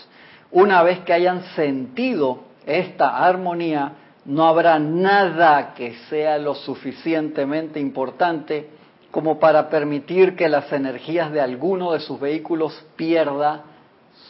[0.53, 3.93] Una vez que hayan sentido esta armonía,
[4.27, 8.71] no habrá nada que sea lo suficientemente importante
[9.11, 13.63] como para permitir que las energías de alguno de sus vehículos pierda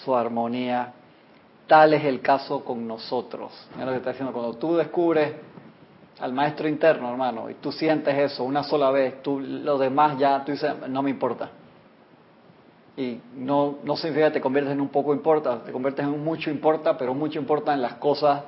[0.04, 0.92] su armonía.
[1.66, 3.52] Tal es el caso con nosotros.
[3.74, 5.32] Mira lo que está diciendo, cuando tú descubres
[6.20, 10.44] al maestro interno, hermano, y tú sientes eso una sola vez, tú lo demás ya,
[10.44, 11.50] tú dices, no me importa.
[12.96, 16.22] Y no, no significa que te conviertes en un poco importa, te conviertes en un
[16.22, 18.42] mucho importa, pero mucho importa en las cosas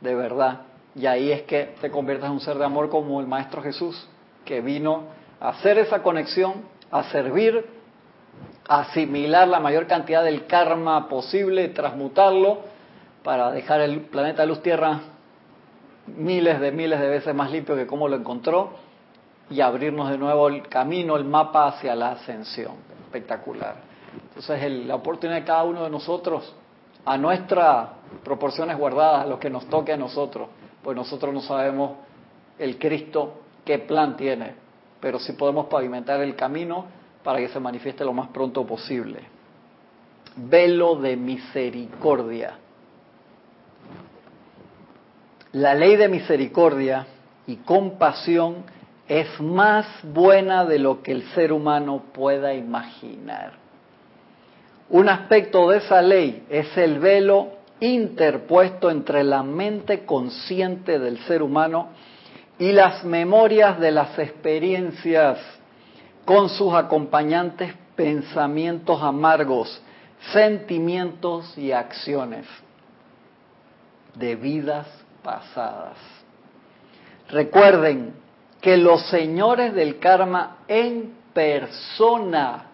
[0.00, 0.60] de verdad.
[0.94, 4.08] Y ahí es que te conviertes en un ser de amor como el Maestro Jesús,
[4.44, 5.04] que vino
[5.40, 7.64] a hacer esa conexión, a servir,
[8.68, 12.60] a asimilar la mayor cantidad del karma posible, transmutarlo
[13.22, 15.00] para dejar el planeta luz tierra
[16.06, 18.70] miles de miles de veces más limpio que cómo lo encontró
[19.50, 22.74] y abrirnos de nuevo el camino, el mapa hacia la ascensión.
[23.04, 23.76] Espectacular.
[24.28, 26.54] Entonces la oportunidad de cada uno de nosotros,
[27.04, 27.88] a nuestras
[28.24, 30.48] proporciones guardadas, lo que nos toque a nosotros,
[30.82, 31.92] pues nosotros no sabemos
[32.58, 34.54] el Cristo qué plan tiene,
[35.00, 36.86] pero sí podemos pavimentar el camino
[37.22, 39.20] para que se manifieste lo más pronto posible.
[40.36, 42.54] Velo de misericordia.
[45.52, 47.06] La ley de misericordia
[47.46, 48.64] y compasión
[49.06, 53.52] es más buena de lo que el ser humano pueda imaginar.
[54.88, 61.42] Un aspecto de esa ley es el velo interpuesto entre la mente consciente del ser
[61.42, 61.88] humano
[62.58, 65.38] y las memorias de las experiencias
[66.24, 69.82] con sus acompañantes pensamientos amargos,
[70.32, 72.46] sentimientos y acciones
[74.14, 74.86] de vidas
[75.24, 75.96] pasadas.
[77.30, 78.14] Recuerden
[78.60, 82.66] que los señores del karma en persona,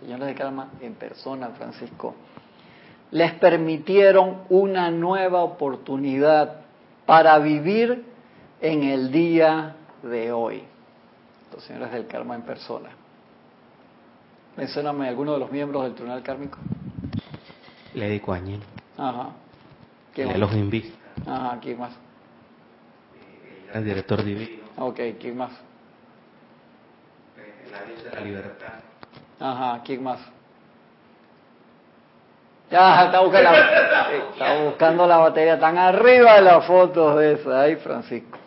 [0.00, 2.16] señores del karma en persona, Francisco,
[3.10, 6.60] les permitieron una nueva oportunidad
[7.04, 8.04] para vivir
[8.60, 10.62] en el día de hoy.
[11.52, 12.90] Los señores del karma en persona.
[14.56, 16.58] Mencióname alguno de los miembros del tribunal kármico.
[17.94, 18.60] Lady Kuan
[18.96, 19.30] Ajá.
[20.14, 20.88] ¿Qué los invita.
[21.26, 21.92] Ajá, ¿quién más?
[23.72, 24.62] El director divino.
[24.78, 25.52] Ok, ¿quién más?
[27.36, 28.80] De la libertad.
[29.38, 30.20] Ajá, ¿quién más?
[32.70, 37.60] Ya, está buscando, la, está buscando la batería tan arriba de las fotos de esa.
[37.60, 38.38] Ahí, Francisco.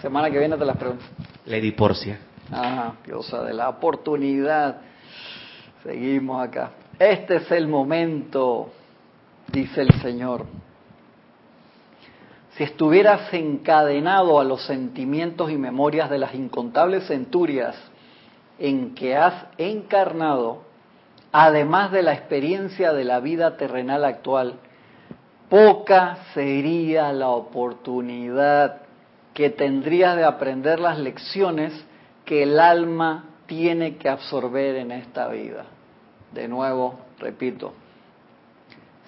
[0.00, 1.04] Semana que viene te las pregunto.
[1.46, 2.18] Lady Porcia.
[2.52, 4.76] Ajá, diosa de la oportunidad.
[5.82, 6.70] Seguimos acá.
[6.98, 8.70] Este es el momento,
[9.52, 10.44] dice el Señor
[12.60, 17.74] si estuvieras encadenado a los sentimientos y memorias de las incontables centurias
[18.58, 20.64] en que has encarnado,
[21.32, 24.54] además de la experiencia de la vida terrenal actual,
[25.48, 28.82] poca sería la oportunidad
[29.34, 31.72] que tendrías de aprender las lecciones
[32.24, 35.64] que el alma tiene que absorber en esta vida.
[36.32, 37.72] De nuevo, repito,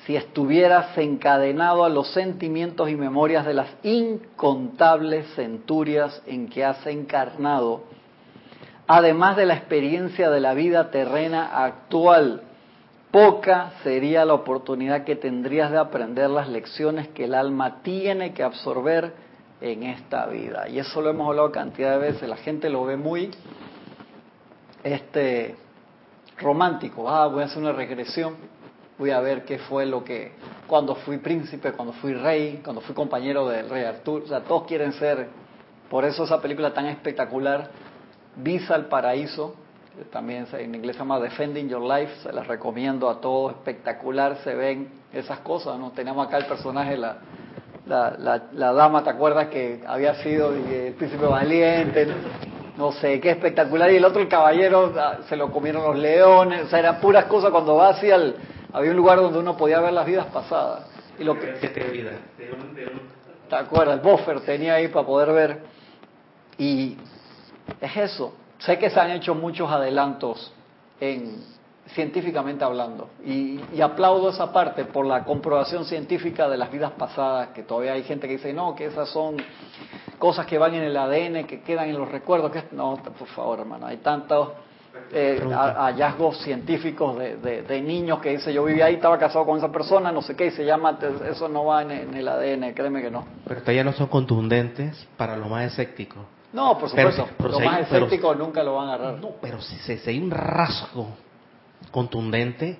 [0.04, 6.84] si estuvieras encadenado a los sentimientos y memorias de las incontables centurias en que has
[6.86, 7.84] encarnado,
[8.86, 12.42] además de la experiencia de la vida terrena actual,
[13.10, 18.42] poca sería la oportunidad que tendrías de aprender las lecciones que el alma tiene que
[18.42, 19.12] absorber
[19.60, 20.68] en esta vida.
[20.68, 23.30] Y eso lo hemos hablado cantidad de veces, la gente lo ve muy
[24.82, 25.54] este
[26.38, 28.34] romántico, ah, voy a hacer una regresión
[29.02, 30.30] voy a ver qué fue lo que,
[30.68, 34.64] cuando fui príncipe, cuando fui rey, cuando fui compañero del rey Arturo, o sea, todos
[34.66, 35.28] quieren ser
[35.90, 37.68] Por eso esa película tan espectacular,
[38.36, 39.54] Visa al Paraíso,
[40.10, 44.54] también en inglés se llama Defending Your Life, se las recomiendo a todos, espectacular, se
[44.54, 45.90] ven esas cosas, ¿no?
[45.92, 47.18] Tenemos acá el personaje, la,
[47.86, 52.08] la, la, dama, ¿te acuerdas que había sido el príncipe valiente?
[52.76, 53.90] No sé, qué espectacular.
[53.92, 57.26] Y el otro, el caballero, ah, se lo comieron los leones, o sea, eran puras
[57.26, 58.36] cosas cuando va hacia el...
[58.72, 60.86] Había un lugar donde uno podía ver las vidas pasadas.
[61.18, 61.48] Y lo que...
[63.48, 63.96] ¿Te acuerdas?
[63.96, 65.60] El buffer tenía ahí para poder ver.
[66.56, 66.96] Y
[67.80, 68.34] es eso.
[68.58, 70.52] Sé que se han hecho muchos adelantos
[71.00, 71.42] en,
[71.88, 73.10] científicamente hablando.
[73.24, 78.04] Y, aplaudo esa parte por la comprobación científica de las vidas pasadas, que todavía hay
[78.04, 79.36] gente que dice, no, que esas son
[80.18, 82.52] cosas que van en el ADN, que quedan en los recuerdos.
[82.52, 84.50] que No, por favor, hermano, hay tantos
[85.12, 90.12] eh, hallazgos científicos de, niños que dice, yo vivía ahí, estaba casado con esa persona,
[90.12, 90.98] no sé qué, y se llama,
[91.28, 93.24] eso no va en, el ADN, créeme que no.
[93.46, 96.16] Pero todavía no son contundentes para lo más escéptico.
[96.52, 97.28] No, por supuesto.
[97.38, 99.20] los más escépticos nunca lo van a agarrar.
[99.20, 101.08] No, pero si, si hay un rasgo
[101.90, 102.78] contundente,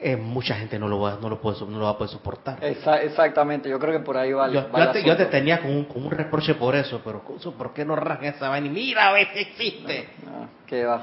[0.00, 2.58] eh, mucha gente no lo va, no lo puede, no lo va a poder soportar.
[2.62, 4.48] exactamente, yo creo que por ahí va.
[4.48, 4.66] Yo,
[5.04, 8.48] yo, te, tenía como un, un, reproche por eso, pero ¿por qué no rasgas esa
[8.48, 8.66] vaina?
[8.66, 10.08] Y mira, a ver si existe.
[10.24, 11.02] No, ¿Qué va?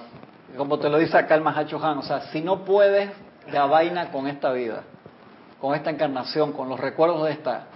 [0.57, 3.09] Como te lo dice acá el Mahacho Han, o sea, si no puedes
[3.51, 4.83] la vaina con esta vida,
[5.61, 7.67] con esta encarnación, con los recuerdos de esta,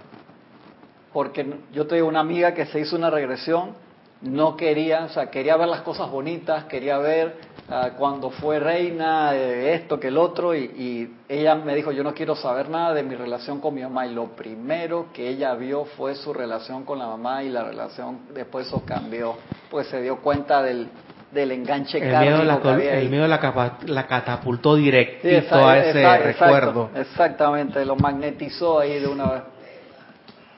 [1.12, 3.74] porque yo tengo una amiga que se hizo una regresión,
[4.22, 9.34] no quería, o sea, quería ver las cosas bonitas, quería ver Ah, cuando fue reina,
[9.34, 13.14] esto que el otro, y, ella me dijo, yo no quiero saber nada de mi
[13.14, 17.06] relación con mi mamá, y lo primero que ella vio fue su relación con la
[17.06, 19.36] mamá, y la relación después eso cambió,
[19.70, 20.88] pues se dio cuenta del,
[21.32, 22.42] del enganche el miedo
[22.76, 26.90] El miedo la, la catapultó directito a ese recuerdo.
[26.94, 29.42] exactamente, lo magnetizó ahí de una vez.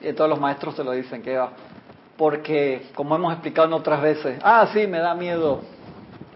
[0.00, 1.52] Y todos los maestros te lo dicen, que va.
[2.16, 5.60] Porque, como hemos explicado en otras veces, ah, sí, me da miedo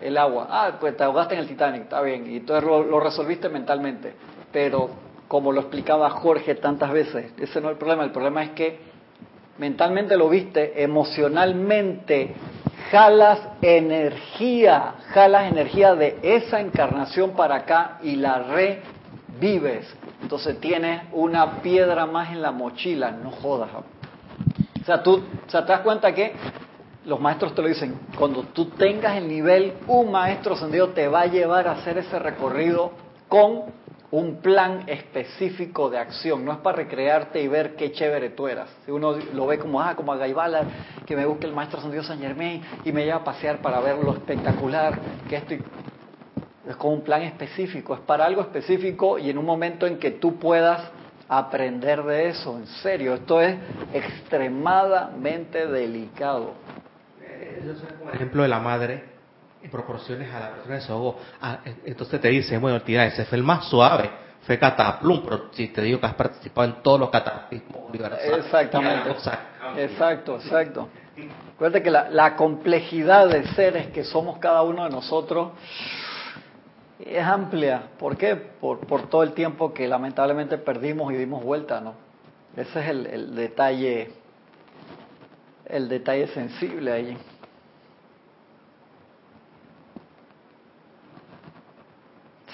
[0.00, 0.46] el agua.
[0.50, 4.14] Ah, pues te ahogaste en el Titanic, está bien, y entonces lo, resolviste mentalmente.
[4.52, 4.90] Pero
[5.28, 8.78] como lo explicaba Jorge tantas veces, ese no es el problema, el problema es que
[9.58, 12.34] mentalmente lo viste, emocionalmente
[12.90, 19.86] jalas energía, jalas energía de esa encarnación para acá y la revives.
[20.22, 23.70] Entonces tienes una piedra más en la mochila, no jodas.
[24.82, 26.32] O sea, tú o sea, te das cuenta que
[27.04, 31.22] los maestros te lo dicen, cuando tú tengas el nivel, un maestro ascendido te va
[31.22, 32.92] a llevar a hacer ese recorrido
[33.28, 33.64] con
[34.10, 36.44] un plan específico de acción.
[36.44, 38.68] No es para recrearte y ver qué chévere tú eras.
[38.84, 40.64] Si uno lo ve como, ah, como a Gaibala,
[41.06, 43.98] que me busque el maestro ascendido San Germain y me lleva a pasear para ver
[43.98, 45.62] lo espectacular que estoy.
[46.68, 50.10] Es como un plan específico, es para algo específico y en un momento en que
[50.10, 50.90] tú puedas
[51.30, 53.56] aprender de eso, en serio, esto es
[53.94, 56.54] extremadamente delicado
[57.98, 59.04] como ejemplo de la madre
[59.62, 63.38] y proporciones a la persona de su ah, entonces te dice, bueno, tira, ese fue
[63.38, 64.10] el más suave,
[64.42, 68.44] fue Cataplum, pero si te digo que has participado en todos los cataclismos universales.
[68.44, 69.10] Exactamente.
[69.76, 70.88] Exacto, exacto.
[71.54, 75.50] Acuérdate que la, la, complejidad de seres que somos cada uno de nosotros
[77.06, 77.82] es amplia.
[77.98, 78.36] ¿Por qué?
[78.36, 81.94] Por, por todo el tiempo que lamentablemente perdimos y dimos vuelta, ¿no?
[82.56, 84.10] Ese es el, el detalle,
[85.66, 87.16] el detalle sensible ahí.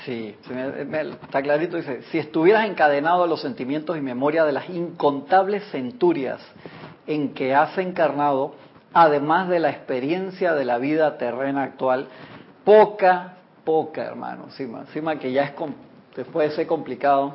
[0.05, 5.65] Sí, está clarito, dice, si estuvieras encadenado a los sentimientos y memoria de las incontables
[5.73, 6.41] centurias
[7.09, 8.55] en que has encarnado,
[8.93, 12.07] además de la experiencia de la vida terrena actual,
[12.65, 13.36] poca,
[13.67, 15.53] poca, hermano, encima, encima que ya es,
[16.15, 17.35] después de ser complicado,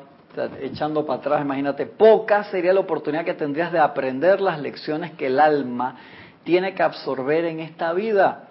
[0.62, 5.28] echando para atrás, imagínate, poca sería la oportunidad que tendrías de aprender las lecciones que
[5.28, 5.98] el alma
[6.46, 8.48] tiene que absorber en esta vida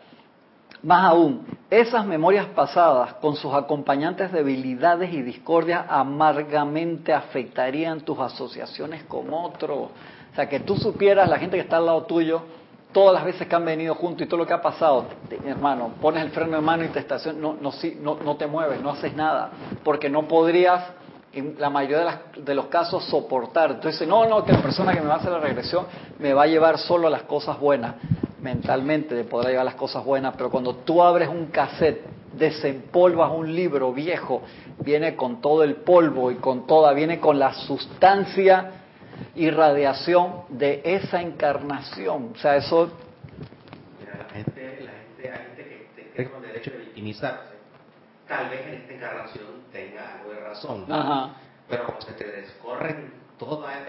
[0.82, 9.04] más aún, esas memorias pasadas, con sus acompañantes debilidades y discordias, amargamente afectarían tus asociaciones
[9.04, 9.78] con otros.
[10.32, 12.42] O sea, que tú supieras, la gente que está al lado tuyo,
[12.92, 15.06] todas las veces que han venido juntos y todo lo que ha pasado,
[15.44, 19.14] hermano, pones el freno de mano y te no, no, no, te mueves, no haces
[19.14, 19.50] nada,
[19.84, 20.84] porque no podrías,
[21.32, 23.72] en la mayoría de, los casos, soportar.
[23.72, 25.86] Entonces, no, no, que la persona que me va a hacer la regresión
[26.18, 27.94] me va a llevar solo a las cosas buenas
[28.40, 33.54] mentalmente de poder llevar las cosas buenas, pero cuando tú abres un cassette, desempolvas un
[33.54, 34.42] libro viejo,
[34.78, 38.79] viene con todo el polvo y con toda, viene con la sustancia
[39.34, 42.32] y radiación de esa encarnación.
[42.34, 42.90] O sea, eso...
[44.06, 47.54] la gente, la gente, hay gente que cree con derecho de victimizarse.
[48.28, 50.84] Tal vez en esta encarnación tenga algo de razón.
[51.68, 53.20] Pero cuando se te descorren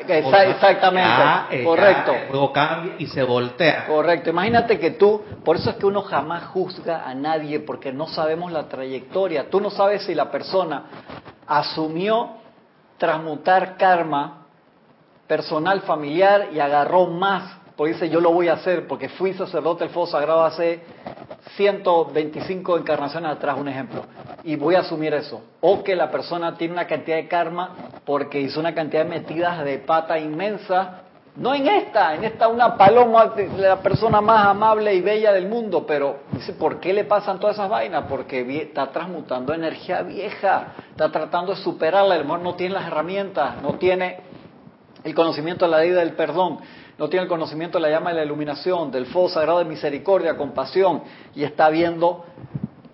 [0.07, 2.13] exactamente, correcto.
[2.13, 3.87] el cambia y se voltea.
[3.87, 4.29] Correcto.
[4.29, 8.51] Imagínate que tú, por eso es que uno jamás juzga a nadie porque no sabemos
[8.51, 9.49] la trayectoria.
[9.49, 10.83] Tú no sabes si la persona
[11.47, 12.37] asumió
[12.97, 14.40] transmutar karma
[15.31, 17.59] personal, familiar y agarró más.
[17.77, 20.81] Pues dice, yo lo voy a hacer porque fui sacerdote del fuego sagrado hace
[21.55, 24.03] 125 encarnaciones atrás, un ejemplo,
[24.43, 25.41] y voy a asumir eso.
[25.61, 29.63] O que la persona tiene una cantidad de karma porque hizo una cantidad de metidas
[29.63, 31.03] de pata inmensa,
[31.37, 35.85] no en esta, en esta una paloma, la persona más amable y bella del mundo,
[35.87, 38.03] pero dice, ¿por qué le pasan todas esas vainas?
[38.09, 43.61] Porque está transmutando energía vieja, está tratando de superarla, el amor no tiene las herramientas,
[43.61, 44.30] no tiene
[45.03, 46.59] el conocimiento de la ley del perdón
[46.97, 50.37] no tiene el conocimiento de la llama de la iluminación, del fuego sagrado de misericordia,
[50.37, 51.01] compasión,
[51.33, 52.25] y está viendo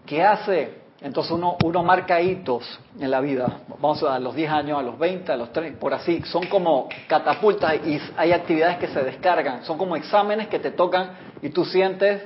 [0.05, 0.77] qué hace.
[1.01, 3.59] Entonces uno, uno marca hitos en la vida.
[3.79, 6.21] Vamos a los 10 años, a los 20, a los 30, por así.
[6.23, 9.63] Son como catapultas y hay actividades que se descargan.
[9.65, 12.23] Son como exámenes que te tocan y tú sientes,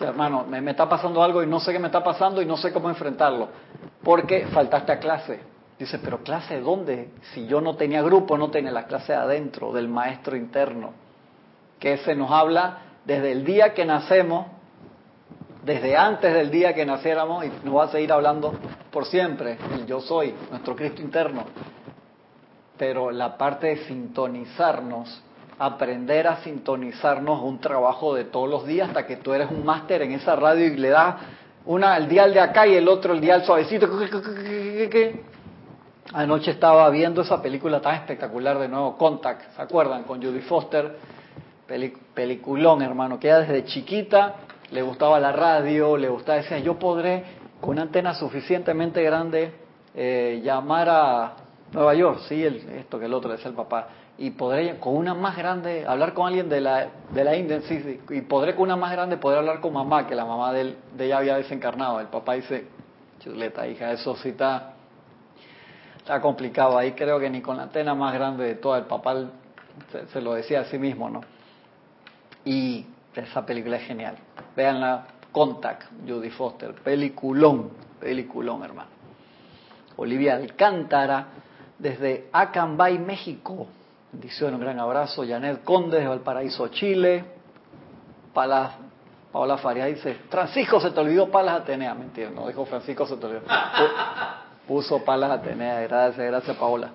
[0.00, 2.56] hermano, me, me está pasando algo y no sé qué me está pasando y no
[2.56, 3.48] sé cómo enfrentarlo.
[4.02, 5.51] Porque faltaste a clase
[5.82, 7.08] Dice, pero clase dónde?
[7.34, 10.92] Si yo no tenía grupo, no tenía la clase adentro, del maestro interno.
[11.80, 14.46] Que ese nos habla desde el día que nacemos,
[15.64, 18.54] desde antes del día que naciéramos, y nos va a seguir hablando
[18.92, 21.46] por siempre, el yo soy, nuestro Cristo interno.
[22.78, 25.20] Pero la parte de sintonizarnos,
[25.58, 30.02] aprender a sintonizarnos, un trabajo de todos los días hasta que tú eres un máster
[30.02, 31.16] en esa radio y le das
[31.64, 33.88] una al dial de acá y el otro el dial suavecito.
[36.12, 40.02] Anoche estaba viendo esa película tan espectacular de nuevo, Contact, ¿se acuerdan?
[40.02, 40.96] Con Judy Foster,
[42.14, 44.34] peliculón, hermano, que ella desde chiquita
[44.72, 47.24] le gustaba la radio, le gustaba, decía, yo podré
[47.60, 49.52] con una antena suficientemente grande
[49.94, 51.32] eh, llamar a
[51.72, 53.88] Nueva York, sí, el, esto que el otro, es el papá,
[54.18, 58.00] y podré con una más grande hablar con alguien de la, de la India, sí,
[58.10, 61.06] y podré con una más grande poder hablar con mamá, que la mamá de, de
[61.06, 62.00] ella había desencarnado.
[62.00, 62.66] El papá dice,
[63.20, 64.71] chuleta, hija, eso sí está
[66.12, 66.76] está complicado.
[66.76, 69.16] Ahí creo que ni con la antena más grande de todo el papá
[70.12, 71.22] se, lo decía a sí mismo, ¿no?
[72.44, 72.84] Y
[73.14, 74.16] esa película es genial.
[74.54, 78.90] Veanla, Contact, Judy Foster, peliculón, peliculón, hermano.
[79.96, 81.28] Olivia Alcántara,
[81.78, 83.68] desde Acambay, México.
[84.12, 85.24] Bendición, un gran abrazo.
[85.26, 87.24] Janet Conde, desde Valparaíso, Chile.
[88.34, 88.74] Palas,
[89.32, 91.94] Paola Faria dice, Francisco se te olvidó Palas Atenea.
[91.94, 93.44] Mentira, no dijo Francisco se te olvidó.
[94.72, 96.92] Puso Palas Atenea, gracias, gracias Paola.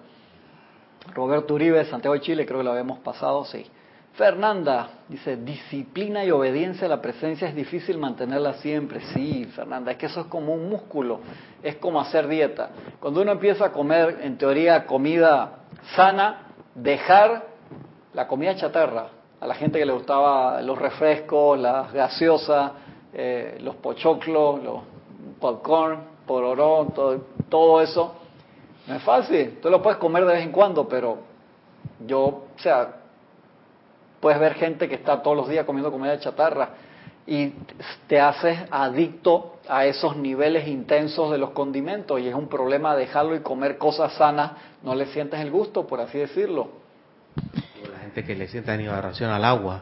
[1.14, 3.68] Roberto Uribe, Santiago de Chile, creo que lo habíamos pasado, sí.
[4.16, 9.02] Fernanda dice, disciplina y obediencia a la presencia es difícil mantenerla siempre.
[9.14, 11.20] Sí, Fernanda, es que eso es como un músculo,
[11.62, 12.72] es como hacer dieta.
[13.00, 15.60] Cuando uno empieza a comer, en teoría, comida
[15.96, 17.46] sana, dejar
[18.16, 19.10] la comida chatarra,
[19.40, 22.72] a la gente que le gustaba los refrescos, las gaseosas,
[23.14, 24.82] eh, los pochoclos, los
[25.40, 28.16] popcorn, pororón, todo, todo eso,
[28.86, 29.58] no es fácil.
[29.62, 31.18] Tú lo puedes comer de vez en cuando, pero
[32.06, 32.98] yo, o sea,
[34.20, 36.70] puedes ver gente que está todos los días comiendo comida de chatarra
[37.26, 37.54] y
[38.08, 43.36] te haces adicto a esos niveles intensos de los condimentos y es un problema dejarlo
[43.36, 44.52] y comer cosas sanas,
[44.84, 46.70] no le sientes el gusto, por así decirlo.
[47.92, 49.82] La gente que le siente ración al agua.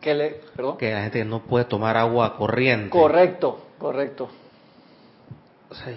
[0.00, 0.78] Que le, perdón.
[0.78, 2.90] Que la gente no puede tomar agua corriente.
[2.90, 4.30] Correcto, correcto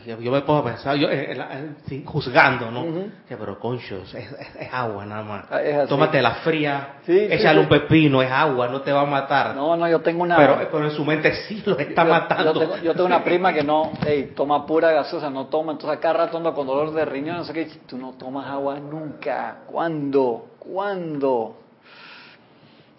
[0.06, 2.86] yo me puedo pensar, yo, eh, eh, juzgando, ¿no?
[3.28, 4.30] pero concho, es,
[4.72, 5.46] agua nada más.
[5.52, 9.56] Ah, Tómate la fría, échale un pepino, es agua, no te va a matar.
[9.56, 10.36] No, no, yo tengo una...
[10.36, 12.78] Pero, pero en su mente sí lo está matando.
[12.84, 16.38] Yo tengo, una prima que no, hey, toma pura gaseosa, no toma, entonces acá rato
[16.38, 19.58] ando con dolor de riñón, no sé qué, tú no tomas agua nunca.
[19.66, 20.50] ¿Cuándo?
[20.60, 21.58] ¿Cuándo?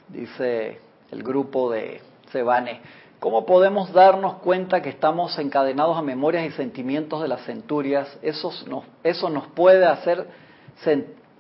[0.09, 0.81] Dice
[1.13, 2.01] el grupo de
[2.33, 3.04] Sebane.
[3.25, 8.19] ¿Cómo podemos darnos cuenta que estamos encadenados a memorias y sentimientos de las centurias?
[8.21, 8.53] Eso
[9.31, 10.29] nos, puede hacer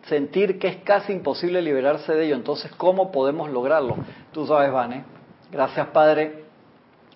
[0.06, 2.36] sentir que es casi imposible liberarse de ello.
[2.36, 3.96] Entonces, ¿cómo podemos lograrlo?
[4.32, 5.04] Tú sabes, Vane.
[5.52, 6.44] Gracias, Padre.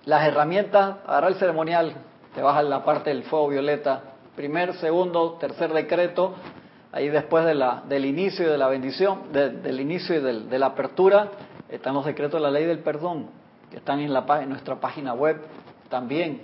[0.04, 1.94] Las herramientas, agarrar el ceremonial,
[2.34, 4.02] te vas a la parte del fuego violeta,
[4.36, 6.34] primer, segundo, tercer decreto,
[6.92, 11.30] ahí después del inicio y de la bendición, del inicio y de la apertura,
[11.70, 13.37] están los decretos de la ley del perdón
[13.70, 15.40] que están en, la, en nuestra página web,
[15.88, 16.42] también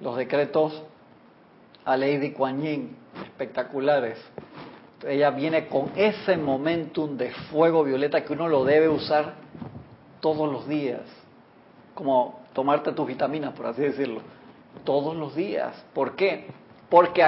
[0.00, 0.82] los decretos
[1.84, 4.18] a Lady Kuan Yin, espectaculares.
[5.06, 9.34] Ella viene con ese momentum de fuego violeta que uno lo debe usar
[10.20, 11.00] todos los días,
[11.94, 14.20] como tomarte tus vitaminas, por así decirlo,
[14.84, 15.74] todos los días.
[15.94, 16.48] ¿Por qué?
[16.90, 17.22] Porque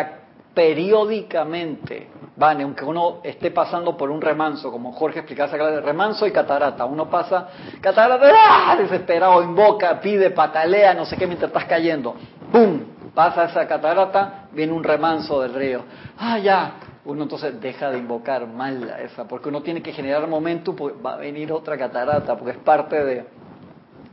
[0.54, 6.84] periódicamente, van, aunque uno esté pasando por un remanso, como Jorge explicaba remanso y catarata,
[6.84, 7.48] uno pasa
[7.80, 8.76] catarata, ¡ah!
[8.76, 12.14] desesperado, invoca, pide, patalea, no sé qué, mientras estás cayendo,
[12.50, 12.80] ¡pum!
[13.14, 15.82] Pasa esa catarata, viene un remanso del río,
[16.18, 16.74] ¡ah, ya!
[17.04, 21.14] Uno entonces deja de invocar mal esa, porque uno tiene que generar momento, pues va
[21.14, 23.26] a venir otra catarata, porque es parte de,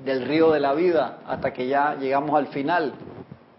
[0.04, 2.94] del río de la vida, hasta que ya llegamos al final.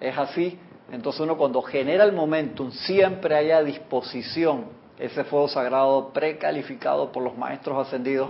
[0.00, 0.58] Es así,
[0.92, 4.64] entonces uno cuando genera el momentum siempre hay a disposición
[4.98, 8.28] ese fuego sagrado precalificado por los maestros ascendidos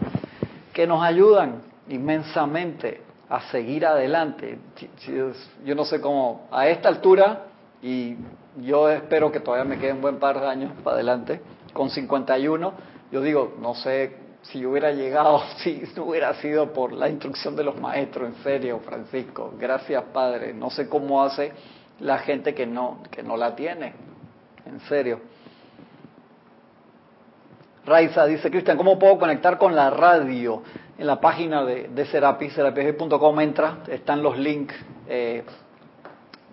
[0.72, 4.58] que nos ayudan inmensamente a seguir adelante.
[5.64, 7.46] Yo no sé cómo, a esta altura,
[7.82, 8.16] y
[8.60, 11.40] yo espero que todavía me queden buen par de años para adelante,
[11.72, 12.72] con 51,
[13.12, 17.64] yo digo, no sé si hubiera llegado, si no hubiera sido por la instrucción de
[17.64, 21.52] los maestros, en serio, Francisco, gracias Padre, no sé cómo hace
[22.00, 23.92] la gente que no, que no la tiene.
[24.66, 25.20] En serio.
[27.84, 30.62] Raiza dice, Cristian, ¿cómo puedo conectar con la radio?
[30.98, 34.74] En la página de, de Serapi, serapig.com entra, están los links.
[35.08, 35.42] Eh,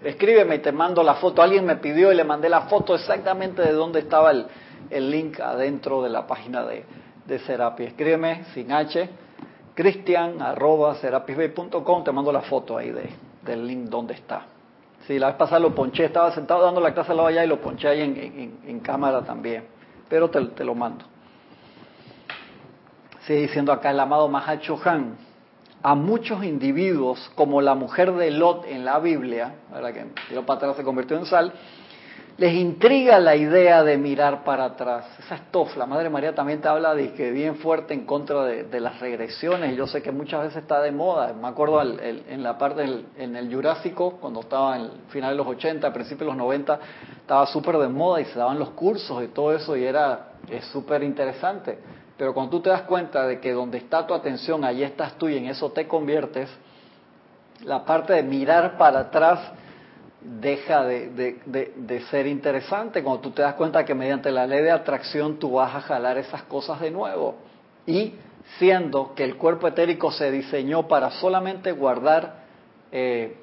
[0.03, 1.41] escríbeme y te mando la foto.
[1.41, 4.47] Alguien me pidió y le mandé la foto exactamente de dónde estaba el,
[4.89, 6.85] el link adentro de la página de,
[7.25, 7.83] de Serapi.
[7.83, 9.09] Escríbeme sin H,
[9.75, 13.09] cristian arroba te mando la foto ahí de,
[13.43, 14.45] del link donde está.
[15.07, 17.47] Sí, la vez pasada lo ponché, estaba sentado dando la clase al lado allá y
[17.47, 19.63] lo ponché ahí en, cámara también.
[20.09, 21.05] Pero te, lo mando.
[23.21, 25.15] Sigue diciendo acá el amado Mahacho Han.
[25.81, 29.93] A muchos individuos, como la mujer de Lot en la Biblia, ¿verdad?
[29.93, 31.53] que tiró para atrás se convirtió en sal,
[32.37, 35.05] les intriga la idea de mirar para atrás.
[35.19, 38.79] Esa es La Madre María también te habla de que bien fuerte en contra de,
[38.79, 39.75] las regresiones.
[39.75, 41.33] Yo sé que muchas veces está de moda.
[41.33, 42.85] Me acuerdo en la parte
[43.17, 46.79] en el Jurásico, cuando estaba en el final de los 80, principios de los 90,
[47.21, 50.63] estaba súper de moda y se daban los cursos y todo eso y era es
[50.65, 51.79] súper interesante.
[52.17, 55.27] Pero cuando tú te das cuenta de que donde está tu atención, allí estás tú
[55.27, 56.49] y en eso te conviertes,
[57.63, 59.39] la parte de mirar para atrás
[60.21, 65.37] deja de, ser interesante cuando tú te das cuenta que mediante la ley de atracción
[65.37, 67.35] tú vas a jalar esas cosas de nuevo.
[67.85, 68.13] Y
[68.57, 72.43] siendo que el cuerpo etérico se diseñó para solamente guardar
[72.91, 73.37] eh,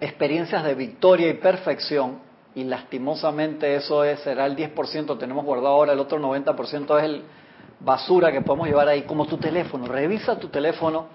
[0.00, 2.18] experiencias de victoria y perfección,
[2.54, 7.22] y lastimosamente eso es, será el 10%, tenemos guardado ahora, el otro 90% es el
[7.80, 9.86] basura que podemos llevar ahí, como tu teléfono.
[9.86, 11.06] Revisa tu teléfono,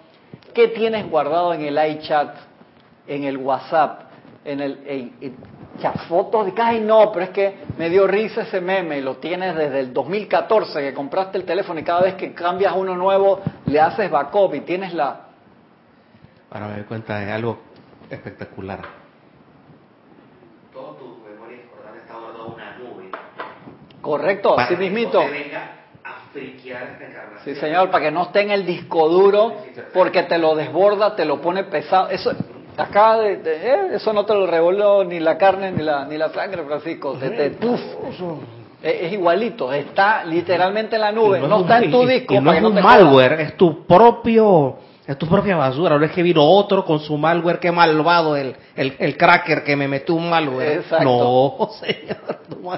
[0.54, 2.36] ¿qué tienes guardado en el iChat,
[3.08, 4.02] en el WhatsApp,
[4.46, 5.12] en el
[5.80, 9.18] ya, fotos de ay no, pero es que me dio risa ese meme y lo
[9.18, 13.42] tienes desde el 2014 que compraste el teléfono y cada vez que cambias uno nuevo
[13.68, 15.28] le haces backup y tienes la
[16.50, 17.60] para me doy cuenta de algo
[18.10, 18.80] espectacular.
[20.72, 23.12] Todo tu memoria importante está guardado en una nube.
[24.02, 25.22] Correcto, así mismito.
[27.44, 29.58] Sí, señor, para que no esté en el disco duro,
[29.94, 32.10] porque te lo desborda, te lo pone pesado.
[32.10, 32.32] Eso,
[32.78, 36.30] Acá de, eh, eso no te lo revoló ni la carne ni la, ni la
[36.30, 37.18] sangre, Francisco.
[38.84, 42.40] es, igualito, está literalmente en la nube, no, está en tu disco.
[42.40, 45.96] no es un malware, es tu propio, es tu propia basura.
[45.96, 49.88] Ahora es que vino otro con su malware, qué malvado el, el, cracker que me
[49.88, 50.84] metió un malware.
[51.02, 52.78] No, señor.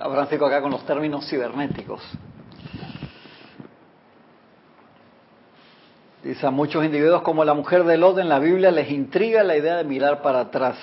[0.00, 2.02] A Francisco acá con los términos cibernéticos.
[6.22, 9.56] Dice, a muchos individuos como la mujer de Lot en la Biblia les intriga la
[9.56, 10.76] idea de mirar para atrás.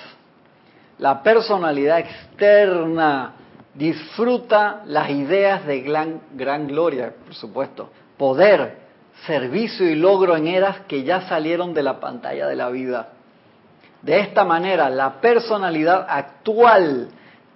[0.98, 3.34] La personalidad externa
[3.74, 8.86] disfruta las ideas de gran, gran gloria, por supuesto, poder,
[9.26, 13.08] servicio y logro en eras que ya salieron de la pantalla de la vida.
[14.00, 17.08] De esta manera, la personalidad actual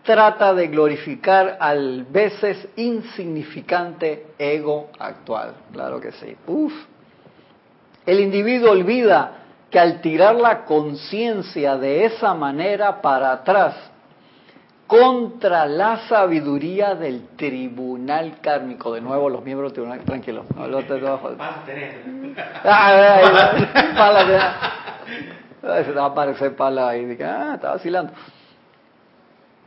[0.03, 5.55] trata de glorificar al veces insignificante ego actual.
[5.73, 6.37] Claro que sí.
[8.07, 9.33] El individuo olvida
[9.71, 13.75] que al tirar la conciencia de esa manera para atrás,
[14.91, 18.93] contra la sabiduría del tribunal kármico.
[18.93, 20.45] De nuevo, los miembros del tribunal, tranquilo.
[20.57, 20.99] No, no te
[25.85, 27.17] Se va a aparecer pala ahí.
[27.23, 28.13] Ah, está vacilando.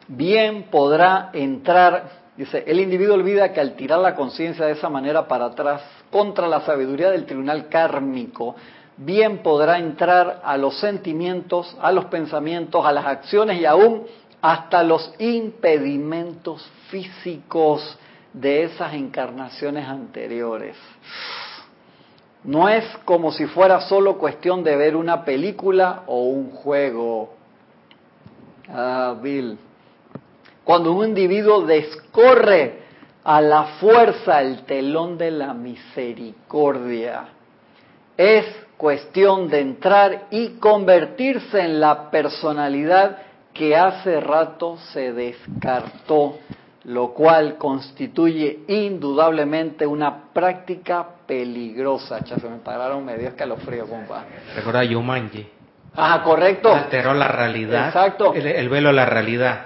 [0.10, 5.26] Bien podrá entrar, dice, el individuo olvida que al tirar la conciencia de esa manera
[5.30, 5.82] para atrás,
[6.14, 8.56] contra la sabiduría del tribunal kármico,
[8.96, 14.04] bien podrá entrar a los sentimientos, a los pensamientos, a las acciones y aún
[14.40, 17.98] hasta los impedimentos físicos
[18.32, 20.78] de esas encarnaciones anteriores.
[22.44, 27.34] No es como si fuera solo cuestión de ver una película o un juego.
[28.70, 29.58] Ah, Bill.
[30.64, 32.83] Cuando un individuo descorre
[33.24, 37.26] a la fuerza el telón de la misericordia,
[38.18, 38.46] es
[38.78, 43.18] cuestión de entrar y convertirse en la personalidad
[43.54, 46.40] que hace rato se descartó,
[46.86, 52.24] lo cual constituye indudablemente una práctica peligrosa.
[52.26, 54.26] Ya se me pararon medio escalofrío, compa.
[54.56, 55.48] Recuerda Yumanji.
[55.96, 56.74] Ajá, correcto.
[56.74, 57.88] Alteró la realidad.
[57.88, 58.34] Exacto.
[58.34, 59.66] El, velo de la realidad.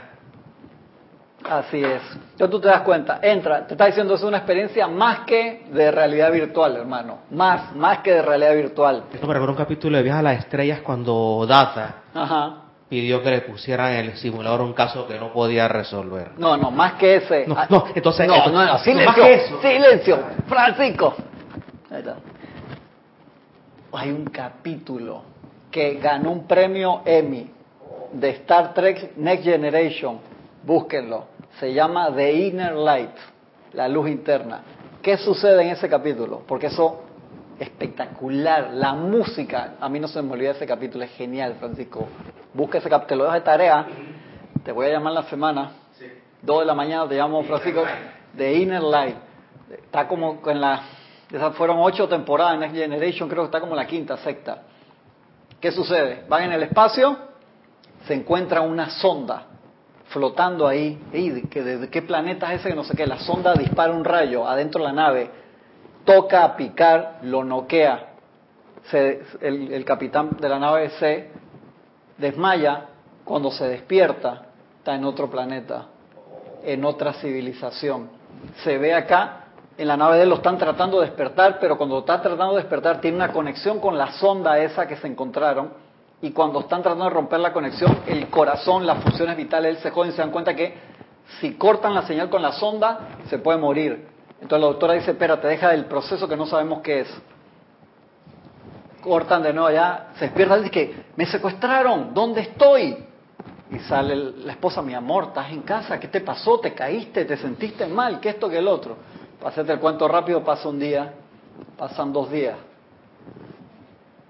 [1.50, 2.02] Así es.
[2.32, 5.92] Entonces tú te das cuenta, entra, te está diciendo es una experiencia más que de
[5.92, 7.20] realidad virtual, hermano.
[7.32, 9.04] Más, más que de realidad virtual.
[9.14, 13.32] Esto me recuerda un capítulo de Viaje a las Estrellas cuando Data Ajá pidió que
[13.32, 16.32] le pusieran en el simulador un caso que no podía resolver.
[16.38, 17.46] No, no, más que ese.
[17.48, 18.28] No, no entonces...
[18.28, 21.16] No, no, no, silencio, silencio, Francisco.
[23.94, 25.24] Hay un capítulo
[25.72, 27.50] que ganó un premio Emmy
[28.14, 30.20] de Star Trek Next Generation.
[30.64, 31.37] Búsquenlo.
[31.60, 33.16] Se llama The Inner Light,
[33.74, 34.62] la luz interna.
[35.02, 36.44] ¿Qué sucede en ese capítulo?
[36.48, 37.04] Porque eso
[37.60, 38.72] espectacular.
[38.74, 42.08] La música, a mí no se me olvida ese capítulo, es genial, Francisco.
[42.54, 43.88] Busca ese capítulo, te lo dejo de tarea.
[44.64, 45.72] Te voy a llamar la semana.
[46.42, 47.84] Dos de la mañana te llamo, Francisco,
[48.34, 49.16] de Inner Light.
[49.72, 50.82] Está como en la.
[51.32, 54.62] Esas fueron ocho temporadas en Next Generation, creo que está como la quinta, sexta.
[55.60, 56.24] ¿Qué sucede?
[56.30, 57.18] Van en el espacio,
[58.06, 59.57] se encuentra una sonda
[60.10, 61.00] flotando ahí.
[61.12, 62.70] ¿De qué planeta es ese?
[62.70, 63.08] Que no sé qué.
[63.08, 65.32] La sonda dispara un rayo adentro de la nave
[66.08, 68.14] toca a picar, lo noquea.
[69.42, 71.30] el, capitán de la nave se
[72.18, 72.86] desmaya,
[73.26, 74.44] cuando se despierta
[74.78, 75.88] está en otro planeta,
[76.64, 78.10] en otra civilización.
[78.64, 79.48] Se ve acá,
[79.78, 82.62] en la nave de él lo están tratando de despertar, pero cuando está tratando de
[82.62, 85.74] despertar tiene una conexión con la sonda esa que se encontraron,
[86.22, 89.92] y cuando están tratando de romper la conexión, el corazón, las funciones vitales, él se
[89.92, 90.74] joden, se dan cuenta que
[91.40, 94.08] si cortan la señal con la sonda, se puede morir.
[94.42, 97.22] Entonces la doctora dice, espérate, deja el proceso que no sabemos qué es.
[99.02, 102.98] Cortan de nuevo ya, se despierta y dice que me secuestraron, ¿dónde estoy?
[103.70, 106.60] Y sale la esposa, mi amor, estás en casa, ¿qué te pasó?
[106.60, 107.26] ¿Te caíste?
[107.26, 108.20] ¿Te sentiste mal?
[108.20, 108.98] ¿Qué esto que el otro?
[109.42, 111.14] Para el cuento rápido, pasa un día,
[111.78, 112.58] pasan dos días,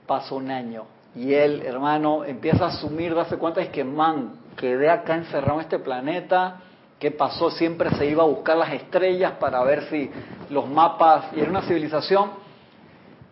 [0.05, 0.96] pasa un año.
[1.15, 5.61] Y él, hermano, empieza a asumir, darse cuenta es que, man, quedé acá encerrado en
[5.61, 6.61] este planeta,
[6.99, 7.51] ¿Qué pasó?
[7.51, 10.09] Siempre se iba a buscar las estrellas para ver si
[10.49, 12.31] los mapas, y era una civilización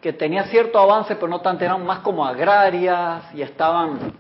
[0.02, 4.14] que tenía cierto avance, pero no tanto, eran más como agrarias y estaban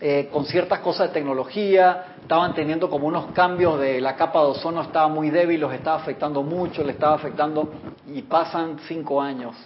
[0.00, 4.46] eh, con ciertas cosas de tecnología, estaban teniendo como unos cambios de la capa de
[4.46, 7.72] ozono, estaba muy débil, los estaba afectando mucho, le estaba afectando,
[8.06, 9.56] y pasan cinco años,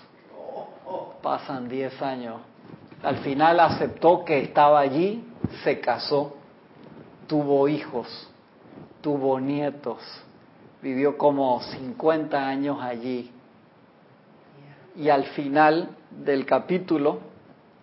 [1.21, 2.37] pasan diez años.
[3.03, 5.25] Al final aceptó que estaba allí,
[5.65, 6.37] se casó,
[7.27, 8.31] tuvo hijos
[9.01, 9.99] tuvo nietos,
[10.83, 13.31] vivió como 50 años allí.
[14.97, 17.21] Y al final del capítulo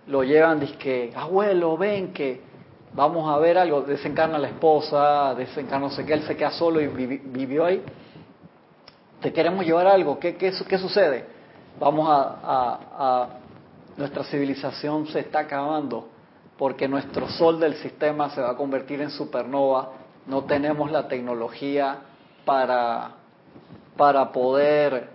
[0.08, 2.42] lo llevan, que, abuelo, ven que
[2.94, 6.82] vamos a ver algo, desencarna la esposa, desencarna no sé qué, él se queda solo
[6.82, 7.82] y vivió ahí.
[9.22, 11.26] Te queremos llevar algo, ¿qué, qué, qué sucede?
[11.80, 13.30] Vamos a, a,
[13.98, 16.10] nuestra civilización se está acabando
[16.58, 19.92] porque nuestro sol del sistema se va a convertir en supernova
[20.28, 22.00] no tenemos la tecnología
[22.46, 23.12] para,
[23.96, 25.10] para poder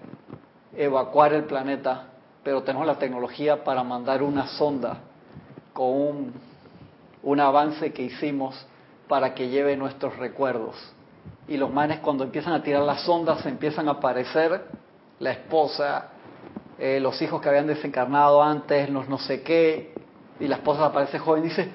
[0.74, 2.04] evacuar el planeta,
[2.42, 4.98] pero tenemos la tecnología para mandar una sonda
[5.74, 6.32] con un,
[7.22, 8.66] un avance que hicimos
[9.06, 10.76] para que lleve nuestros recuerdos.
[11.46, 14.64] Y los manes cuando empiezan a tirar las sondas empiezan a aparecer
[15.18, 16.08] la esposa,
[16.78, 19.94] eh, los hijos que habían desencarnado antes, los no sé qué,
[20.40, 21.68] y la esposa aparece joven y dice,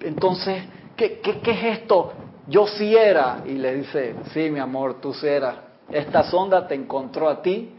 [0.00, 0.64] entonces,
[0.96, 2.12] ¿qué, qué, qué es esto?
[2.50, 3.42] yo sí era.
[3.46, 5.56] Y le dice, sí, mi amor, tú sí eras.
[5.90, 7.70] Esta sonda te encontró a ti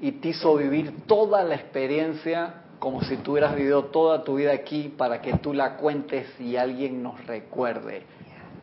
[0.00, 4.52] y te hizo vivir toda la experiencia como si tú hubieras vivido toda tu vida
[4.52, 8.02] aquí para que tú la cuentes y alguien nos recuerde.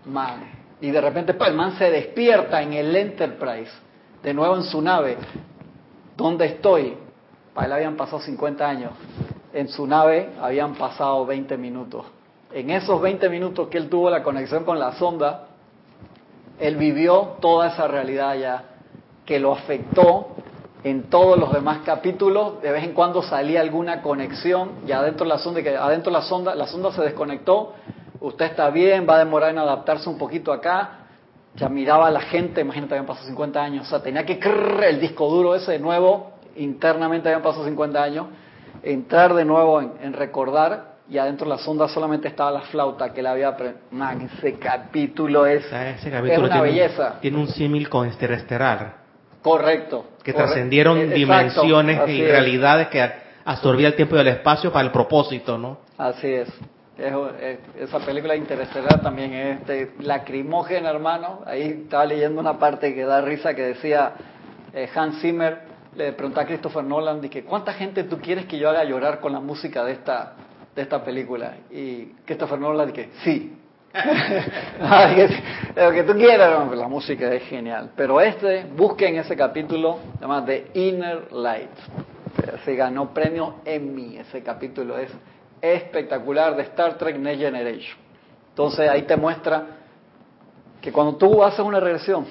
[0.06, 0.66] Man.
[0.80, 3.72] Y de repente pues, el man se despierta en el Enterprise,
[4.24, 5.18] de nuevo en su nave.
[6.16, 6.98] ¿Dónde estoy?
[7.56, 8.92] Para él habían pasado 50 años.
[9.54, 12.06] En su nave habían pasado 20 minutos
[12.56, 15.48] en esos 20 minutos que él tuvo la conexión con la sonda,
[16.58, 18.64] él vivió toda esa realidad ya,
[19.26, 20.28] que lo afectó
[20.86, 22.62] en todos los demás capítulos.
[22.62, 26.20] De vez en cuando salía alguna conexión, ya adentro de la sonda, que adentro de
[26.20, 27.74] la sonda, la sonda se desconectó,
[28.22, 31.00] usted está bien, va a demorar en adaptarse un poquito acá.
[31.56, 34.40] Ya miraba a la gente, imagínate, habían pasado 50 años, o sea, tenía que
[34.88, 38.28] el disco duro ese de nuevo, internamente habían pasado 50 años,
[38.84, 43.22] entrar de nuevo en recordar y adentro de la sonda solamente estaba la flauta que
[43.22, 43.56] le había
[43.92, 47.20] Man, ese capítulo es, ese capítulo una belleza.
[47.22, 49.06] Tiene un símil con Estelar.
[49.42, 50.06] Correcto.
[50.24, 53.08] Que trascendieron dimensiones y realidades que
[53.46, 55.78] absorbía el tiempo y el espacio para el propósito, ¿no?
[56.00, 56.50] Así es.
[57.80, 61.42] esa película Interestelar también es este, lacrimógena, hermano.
[61.46, 64.14] Ahí estaba leyendo una parte que da risa que decía
[64.74, 65.60] eh, Hans Zimmer,
[65.96, 69.32] le preguntó a Christopher Nolan, que ¿cuánta gente tú quieres que yo haga llorar con
[69.32, 70.34] la música de esta,
[70.76, 71.58] de esta película?
[71.72, 73.58] Y Christopher Nolan dije, sí.
[75.76, 77.92] lo que tú quieras, la música es genial.
[77.96, 81.70] Pero este, busquen ese capítulo, llama The Inner Light
[82.64, 84.18] se ganó premio Emmy.
[84.18, 85.10] Ese capítulo es
[85.62, 87.98] espectacular de Star Trek Next Generation.
[88.50, 89.66] Entonces ahí te muestra
[90.82, 92.26] que cuando tú haces una regresión,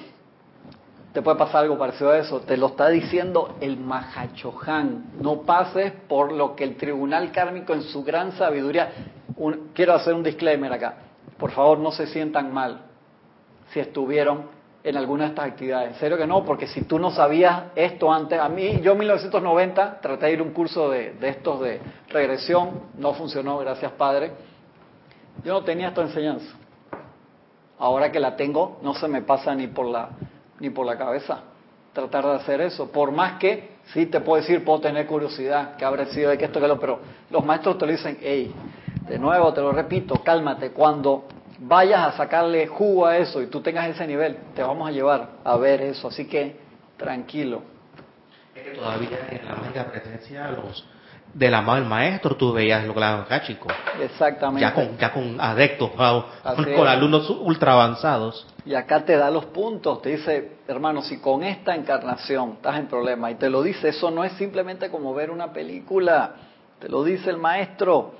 [1.14, 2.40] te puede pasar algo parecido a eso.
[2.40, 5.12] Te lo está diciendo el Mahachohan.
[5.20, 8.90] No pases por lo que el tribunal kármico en su gran sabiduría.
[9.74, 10.96] quiero hacer un disclaimer acá.
[11.38, 12.80] Por favor, no se sientan mal
[13.72, 14.46] si estuvieron
[14.82, 15.92] en alguna de estas actividades.
[15.92, 18.98] En serio que no, porque si tú no sabías esto antes, a mí, yo en
[18.98, 24.32] 1990 traté de ir a un curso de, estos de regresión, no funcionó, gracias Padre.
[25.44, 26.56] Yo no tenía esta enseñanza.
[27.78, 30.10] Ahora que la tengo, no se me pasa ni por la,
[30.60, 31.42] ni por la cabeza
[31.94, 32.90] tratar de hacer eso.
[32.90, 36.44] Por más que, sí te puedo decir, puedo tener curiosidad, que habrá sido de que
[36.44, 36.98] esto, que lo, pero
[37.30, 38.52] los maestros te lo dicen, hey,
[39.08, 40.70] de nuevo te lo repito, cálmate.
[40.70, 41.24] Cuando
[41.60, 45.28] vayas a sacarle jugo a eso y tú tengas ese nivel, te vamos a llevar
[45.44, 46.08] a ver eso.
[46.08, 46.56] Así que
[46.96, 47.62] tranquilo.
[48.74, 50.86] Todavía en la mágica presencia los
[51.34, 53.66] de la mano del maestro tú veías lo que acá, chico.
[54.00, 54.60] Exactamente.
[54.60, 58.46] Ya con, ya con adeptos, con, alumnos ultra avanzados.
[58.64, 62.86] Y acá te da los puntos, te dice, hermano, si con esta encarnación estás en
[62.86, 66.34] problema, y te lo dice, eso no es simplemente como ver una película,
[66.78, 68.14] te lo dice el maestro.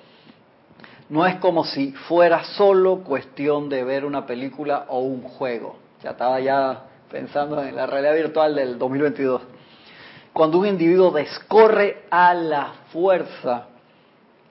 [1.08, 5.76] No es como si fuera solo cuestión de ver una película o un juego.
[6.02, 9.42] Ya estaba ya pensando en la realidad virtual del 2022.
[10.34, 13.68] Cuando un individuo descorre a la fuerza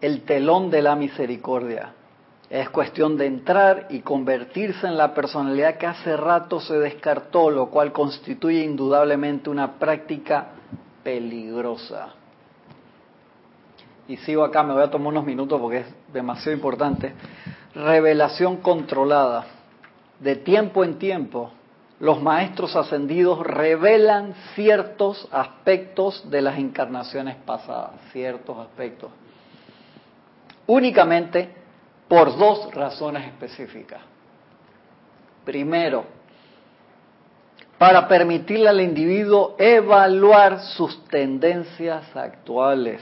[0.02, 1.94] el telón de la misericordia,
[2.50, 7.70] es cuestión de entrar y convertirse en la personalidad que hace rato se descartó, lo
[7.70, 10.48] cual constituye indudablemente una práctica
[11.04, 12.16] peligrosa
[14.08, 17.14] y sigo acá, me voy a tomar unos minutos porque es demasiado importante,
[17.74, 19.46] revelación controlada.
[20.20, 21.52] De tiempo en tiempo,
[22.04, 29.10] los maestros ascendidos revelan ciertos aspectos de las encarnaciones pasadas, ciertos aspectos.
[30.68, 31.50] Únicamente
[32.10, 34.02] por dos razones específicas.
[35.46, 36.04] Primero,
[37.78, 43.02] para permitirle al individuo evaluar sus tendencias actuales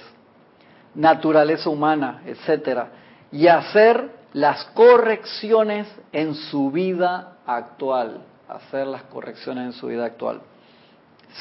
[0.93, 2.89] naturaleza humana, etcétera,
[3.31, 8.21] y hacer las correcciones en su vida actual,
[8.51, 10.41] hacer las correcciones en su vida actual.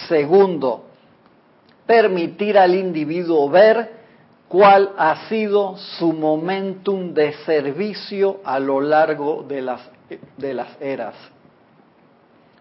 [0.08, 0.84] Segundo,
[1.86, 4.00] permitir al individuo ver
[4.48, 9.80] cuál ha sido su momentum de servicio a lo largo de las,
[10.36, 11.14] de las eras.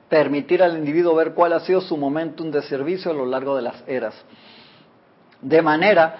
[0.07, 3.61] Permitir al individuo ver cuál ha sido su momentum de servicio a lo largo de
[3.61, 4.15] las eras.
[5.41, 6.15] De manera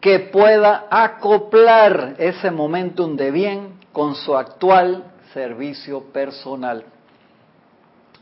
[0.00, 6.84] que pueda acoplar ese momentum de bien con su actual servicio personal.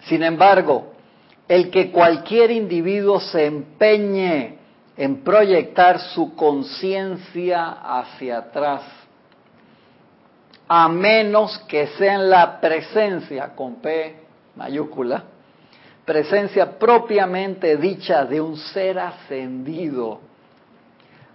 [0.09, 0.93] Sin embargo,
[1.47, 4.59] el que cualquier individuo se empeñe
[4.97, 8.83] en proyectar su conciencia hacia atrás,
[10.67, 14.17] a menos que sea en la presencia, con P
[14.57, 15.25] mayúscula,
[16.05, 20.21] presencia propiamente dicha de un ser ascendido,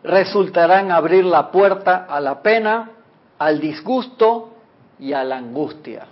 [0.03, 2.89] resultarán abrir la puerta a la pena,
[3.37, 4.55] al disgusto
[4.99, 6.07] y a la angustia.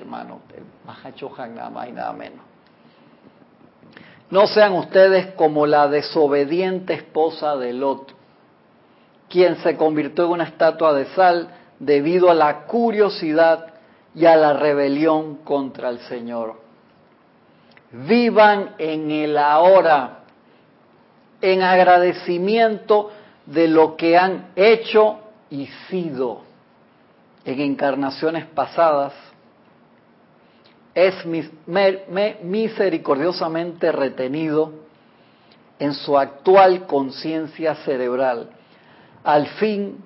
[0.00, 0.40] Hermano,
[1.92, 2.44] nada menos.
[4.30, 8.14] No sean ustedes como la desobediente esposa de Lot,
[9.28, 13.74] quien se convirtió en una estatua de sal debido a la curiosidad
[14.14, 16.60] y a la rebelión contra el Señor.
[17.92, 20.20] Vivan en el ahora
[21.40, 23.10] en agradecimiento
[23.46, 25.18] de lo que han hecho
[25.50, 26.40] y sido
[27.44, 29.12] en encarnaciones pasadas,
[30.94, 31.14] es
[32.42, 34.72] misericordiosamente retenido
[35.78, 38.50] en su actual conciencia cerebral,
[39.24, 39.96] al fin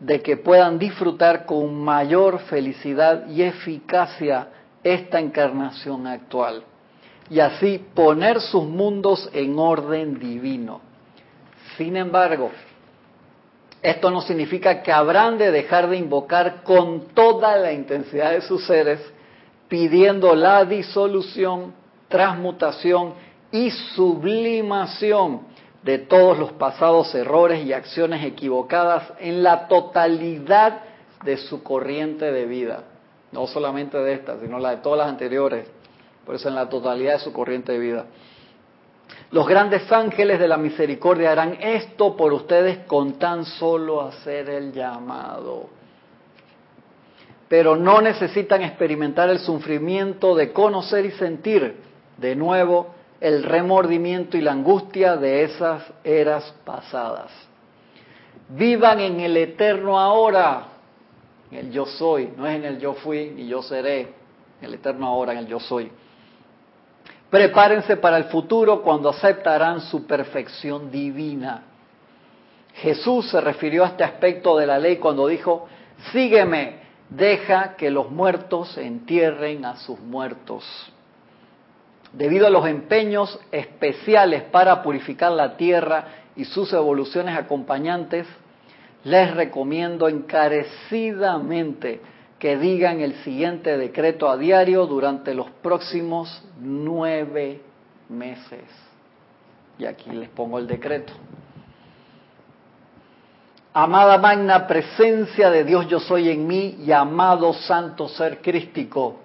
[0.00, 4.48] de que puedan disfrutar con mayor felicidad y eficacia
[4.82, 6.64] esta encarnación actual
[7.30, 10.80] y así poner sus mundos en orden divino.
[11.76, 12.50] Sin embargo,
[13.82, 18.64] Esto no significa que habrán de dejar de invocar con toda la intensidad de sus
[18.64, 19.00] seres,
[19.72, 21.72] pidiendo la disolución,
[22.08, 23.14] transmutación
[23.50, 25.46] y sublimación
[25.82, 30.80] de todos los pasados errores y acciones equivocadas en la totalidad
[31.24, 32.84] de su corriente de vida.
[33.32, 35.66] No solamente de esta, sino la de todas las anteriores.
[36.26, 38.04] Por eso en la totalidad de su corriente de vida.
[39.30, 44.70] Los grandes ángeles de la misericordia harán esto por ustedes con tan solo hacer el
[44.70, 45.70] llamado.
[47.52, 51.76] Pero no necesitan experimentar el sufrimiento de conocer y sentir
[52.16, 57.30] de nuevo el remordimiento y la angustia de esas eras pasadas.
[58.48, 60.64] Vivan en el eterno ahora,
[61.50, 64.72] en el yo soy, no es en el yo fui ni yo seré, en el
[64.72, 65.92] eterno ahora, en el yo soy.
[67.28, 71.64] Prepárense para el futuro cuando aceptarán su perfección divina.
[72.76, 75.68] Jesús se refirió a este aspecto de la ley cuando dijo,
[76.12, 76.80] sígueme,
[77.10, 80.64] deja que los muertos entierren a sus muertos.
[82.12, 88.26] Debido a los empeños especiales para purificar la tierra y sus evoluciones acompañantes,
[89.04, 92.00] les recomiendo encarecidamente
[92.38, 97.60] que digan el siguiente decreto a diario durante los próximos nueve
[98.08, 98.64] meses.
[99.78, 101.12] Y aquí les pongo el decreto.
[103.74, 109.20] Amada magna presencia de Dios yo soy en mí y amado santo ser crístico,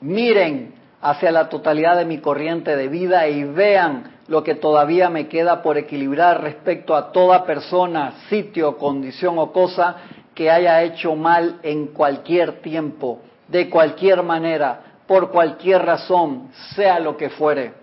[0.00, 5.28] miren hacia la totalidad de mi corriente de vida y vean lo que todavía me
[5.28, 9.98] queda por equilibrar respecto a toda persona, sitio, condición o cosa
[10.34, 17.16] que haya hecho mal en cualquier tiempo, de cualquier manera, por cualquier razón, sea lo
[17.16, 17.74] que fuere.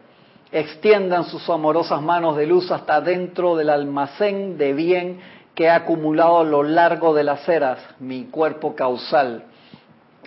[0.52, 5.20] Extiendan sus amorosas manos de luz hasta dentro del almacén de bien
[5.58, 9.46] que ha acumulado a lo largo de las eras, mi cuerpo causal.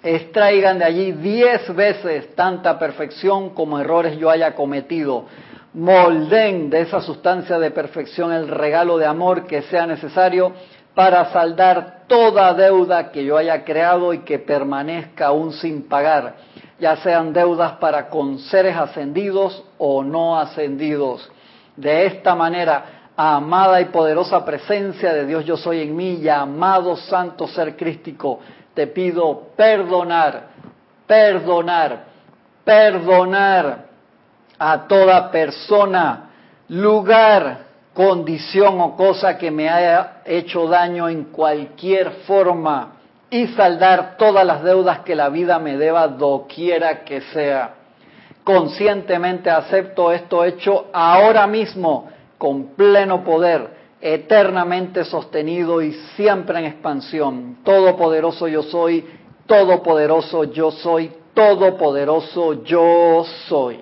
[0.03, 5.27] Extraigan de allí diez veces tanta perfección como errores yo haya cometido.
[5.73, 10.53] Molden de esa sustancia de perfección el regalo de amor que sea necesario
[10.97, 16.35] para saldar toda deuda que yo haya creado y que permanezca aún sin pagar,
[16.81, 21.31] ya sean deudas para con seres ascendidos o no ascendidos.
[21.77, 26.97] De esta manera, amada y poderosa presencia de Dios yo soy en mí y amado
[26.97, 28.41] santo ser crístico,
[28.73, 30.45] te pido perdonar,
[31.07, 32.05] perdonar,
[32.65, 33.85] perdonar
[34.59, 36.31] a toda persona,
[36.69, 37.59] lugar,
[37.93, 42.93] condición o cosa que me haya hecho daño en cualquier forma
[43.29, 47.75] y saldar todas las deudas que la vida me deba doquiera que sea.
[48.45, 52.09] Conscientemente acepto esto hecho ahora mismo
[52.41, 53.69] con pleno poder,
[54.01, 57.59] eternamente sostenido y siempre en expansión.
[57.63, 59.05] Todopoderoso yo soy,
[59.45, 63.79] todopoderoso yo soy, todopoderoso yo soy.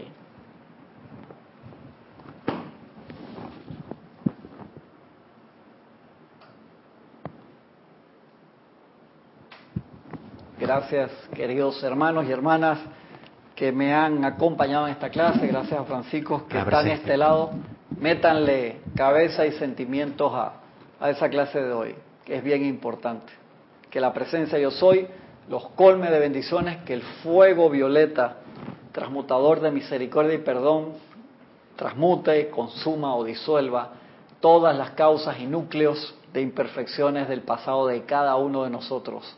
[10.58, 12.80] Gracias, queridos hermanos y hermanas
[13.54, 15.46] que me han acompañado en esta clase.
[15.46, 17.52] Gracias a Francisco que está en este lado.
[18.00, 20.54] Métanle cabeza y sentimientos a,
[21.00, 21.94] a esa clase de hoy,
[22.24, 23.32] que es bien importante.
[23.90, 25.06] Que la presencia yo soy
[25.48, 28.36] los colme de bendiciones, que el fuego violeta,
[28.92, 30.92] transmutador de misericordia y perdón,
[31.76, 33.92] transmute, consuma o disuelva
[34.40, 39.36] todas las causas y núcleos de imperfecciones del pasado de cada uno de nosotros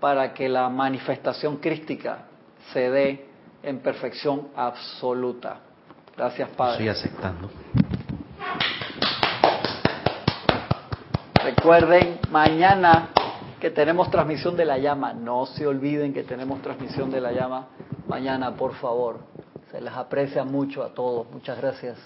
[0.00, 2.24] para que la manifestación crística
[2.72, 3.26] se dé
[3.62, 5.60] en perfección absoluta.
[6.16, 6.72] Gracias, Padre.
[6.72, 7.50] Estoy aceptando.
[11.44, 13.08] Recuerden, mañana
[13.60, 15.12] que tenemos transmisión de la llama.
[15.12, 17.66] No se olviden que tenemos transmisión de la llama
[18.06, 19.18] mañana, por favor.
[19.72, 21.28] Se les aprecia mucho a todos.
[21.32, 21.98] Muchas gracias.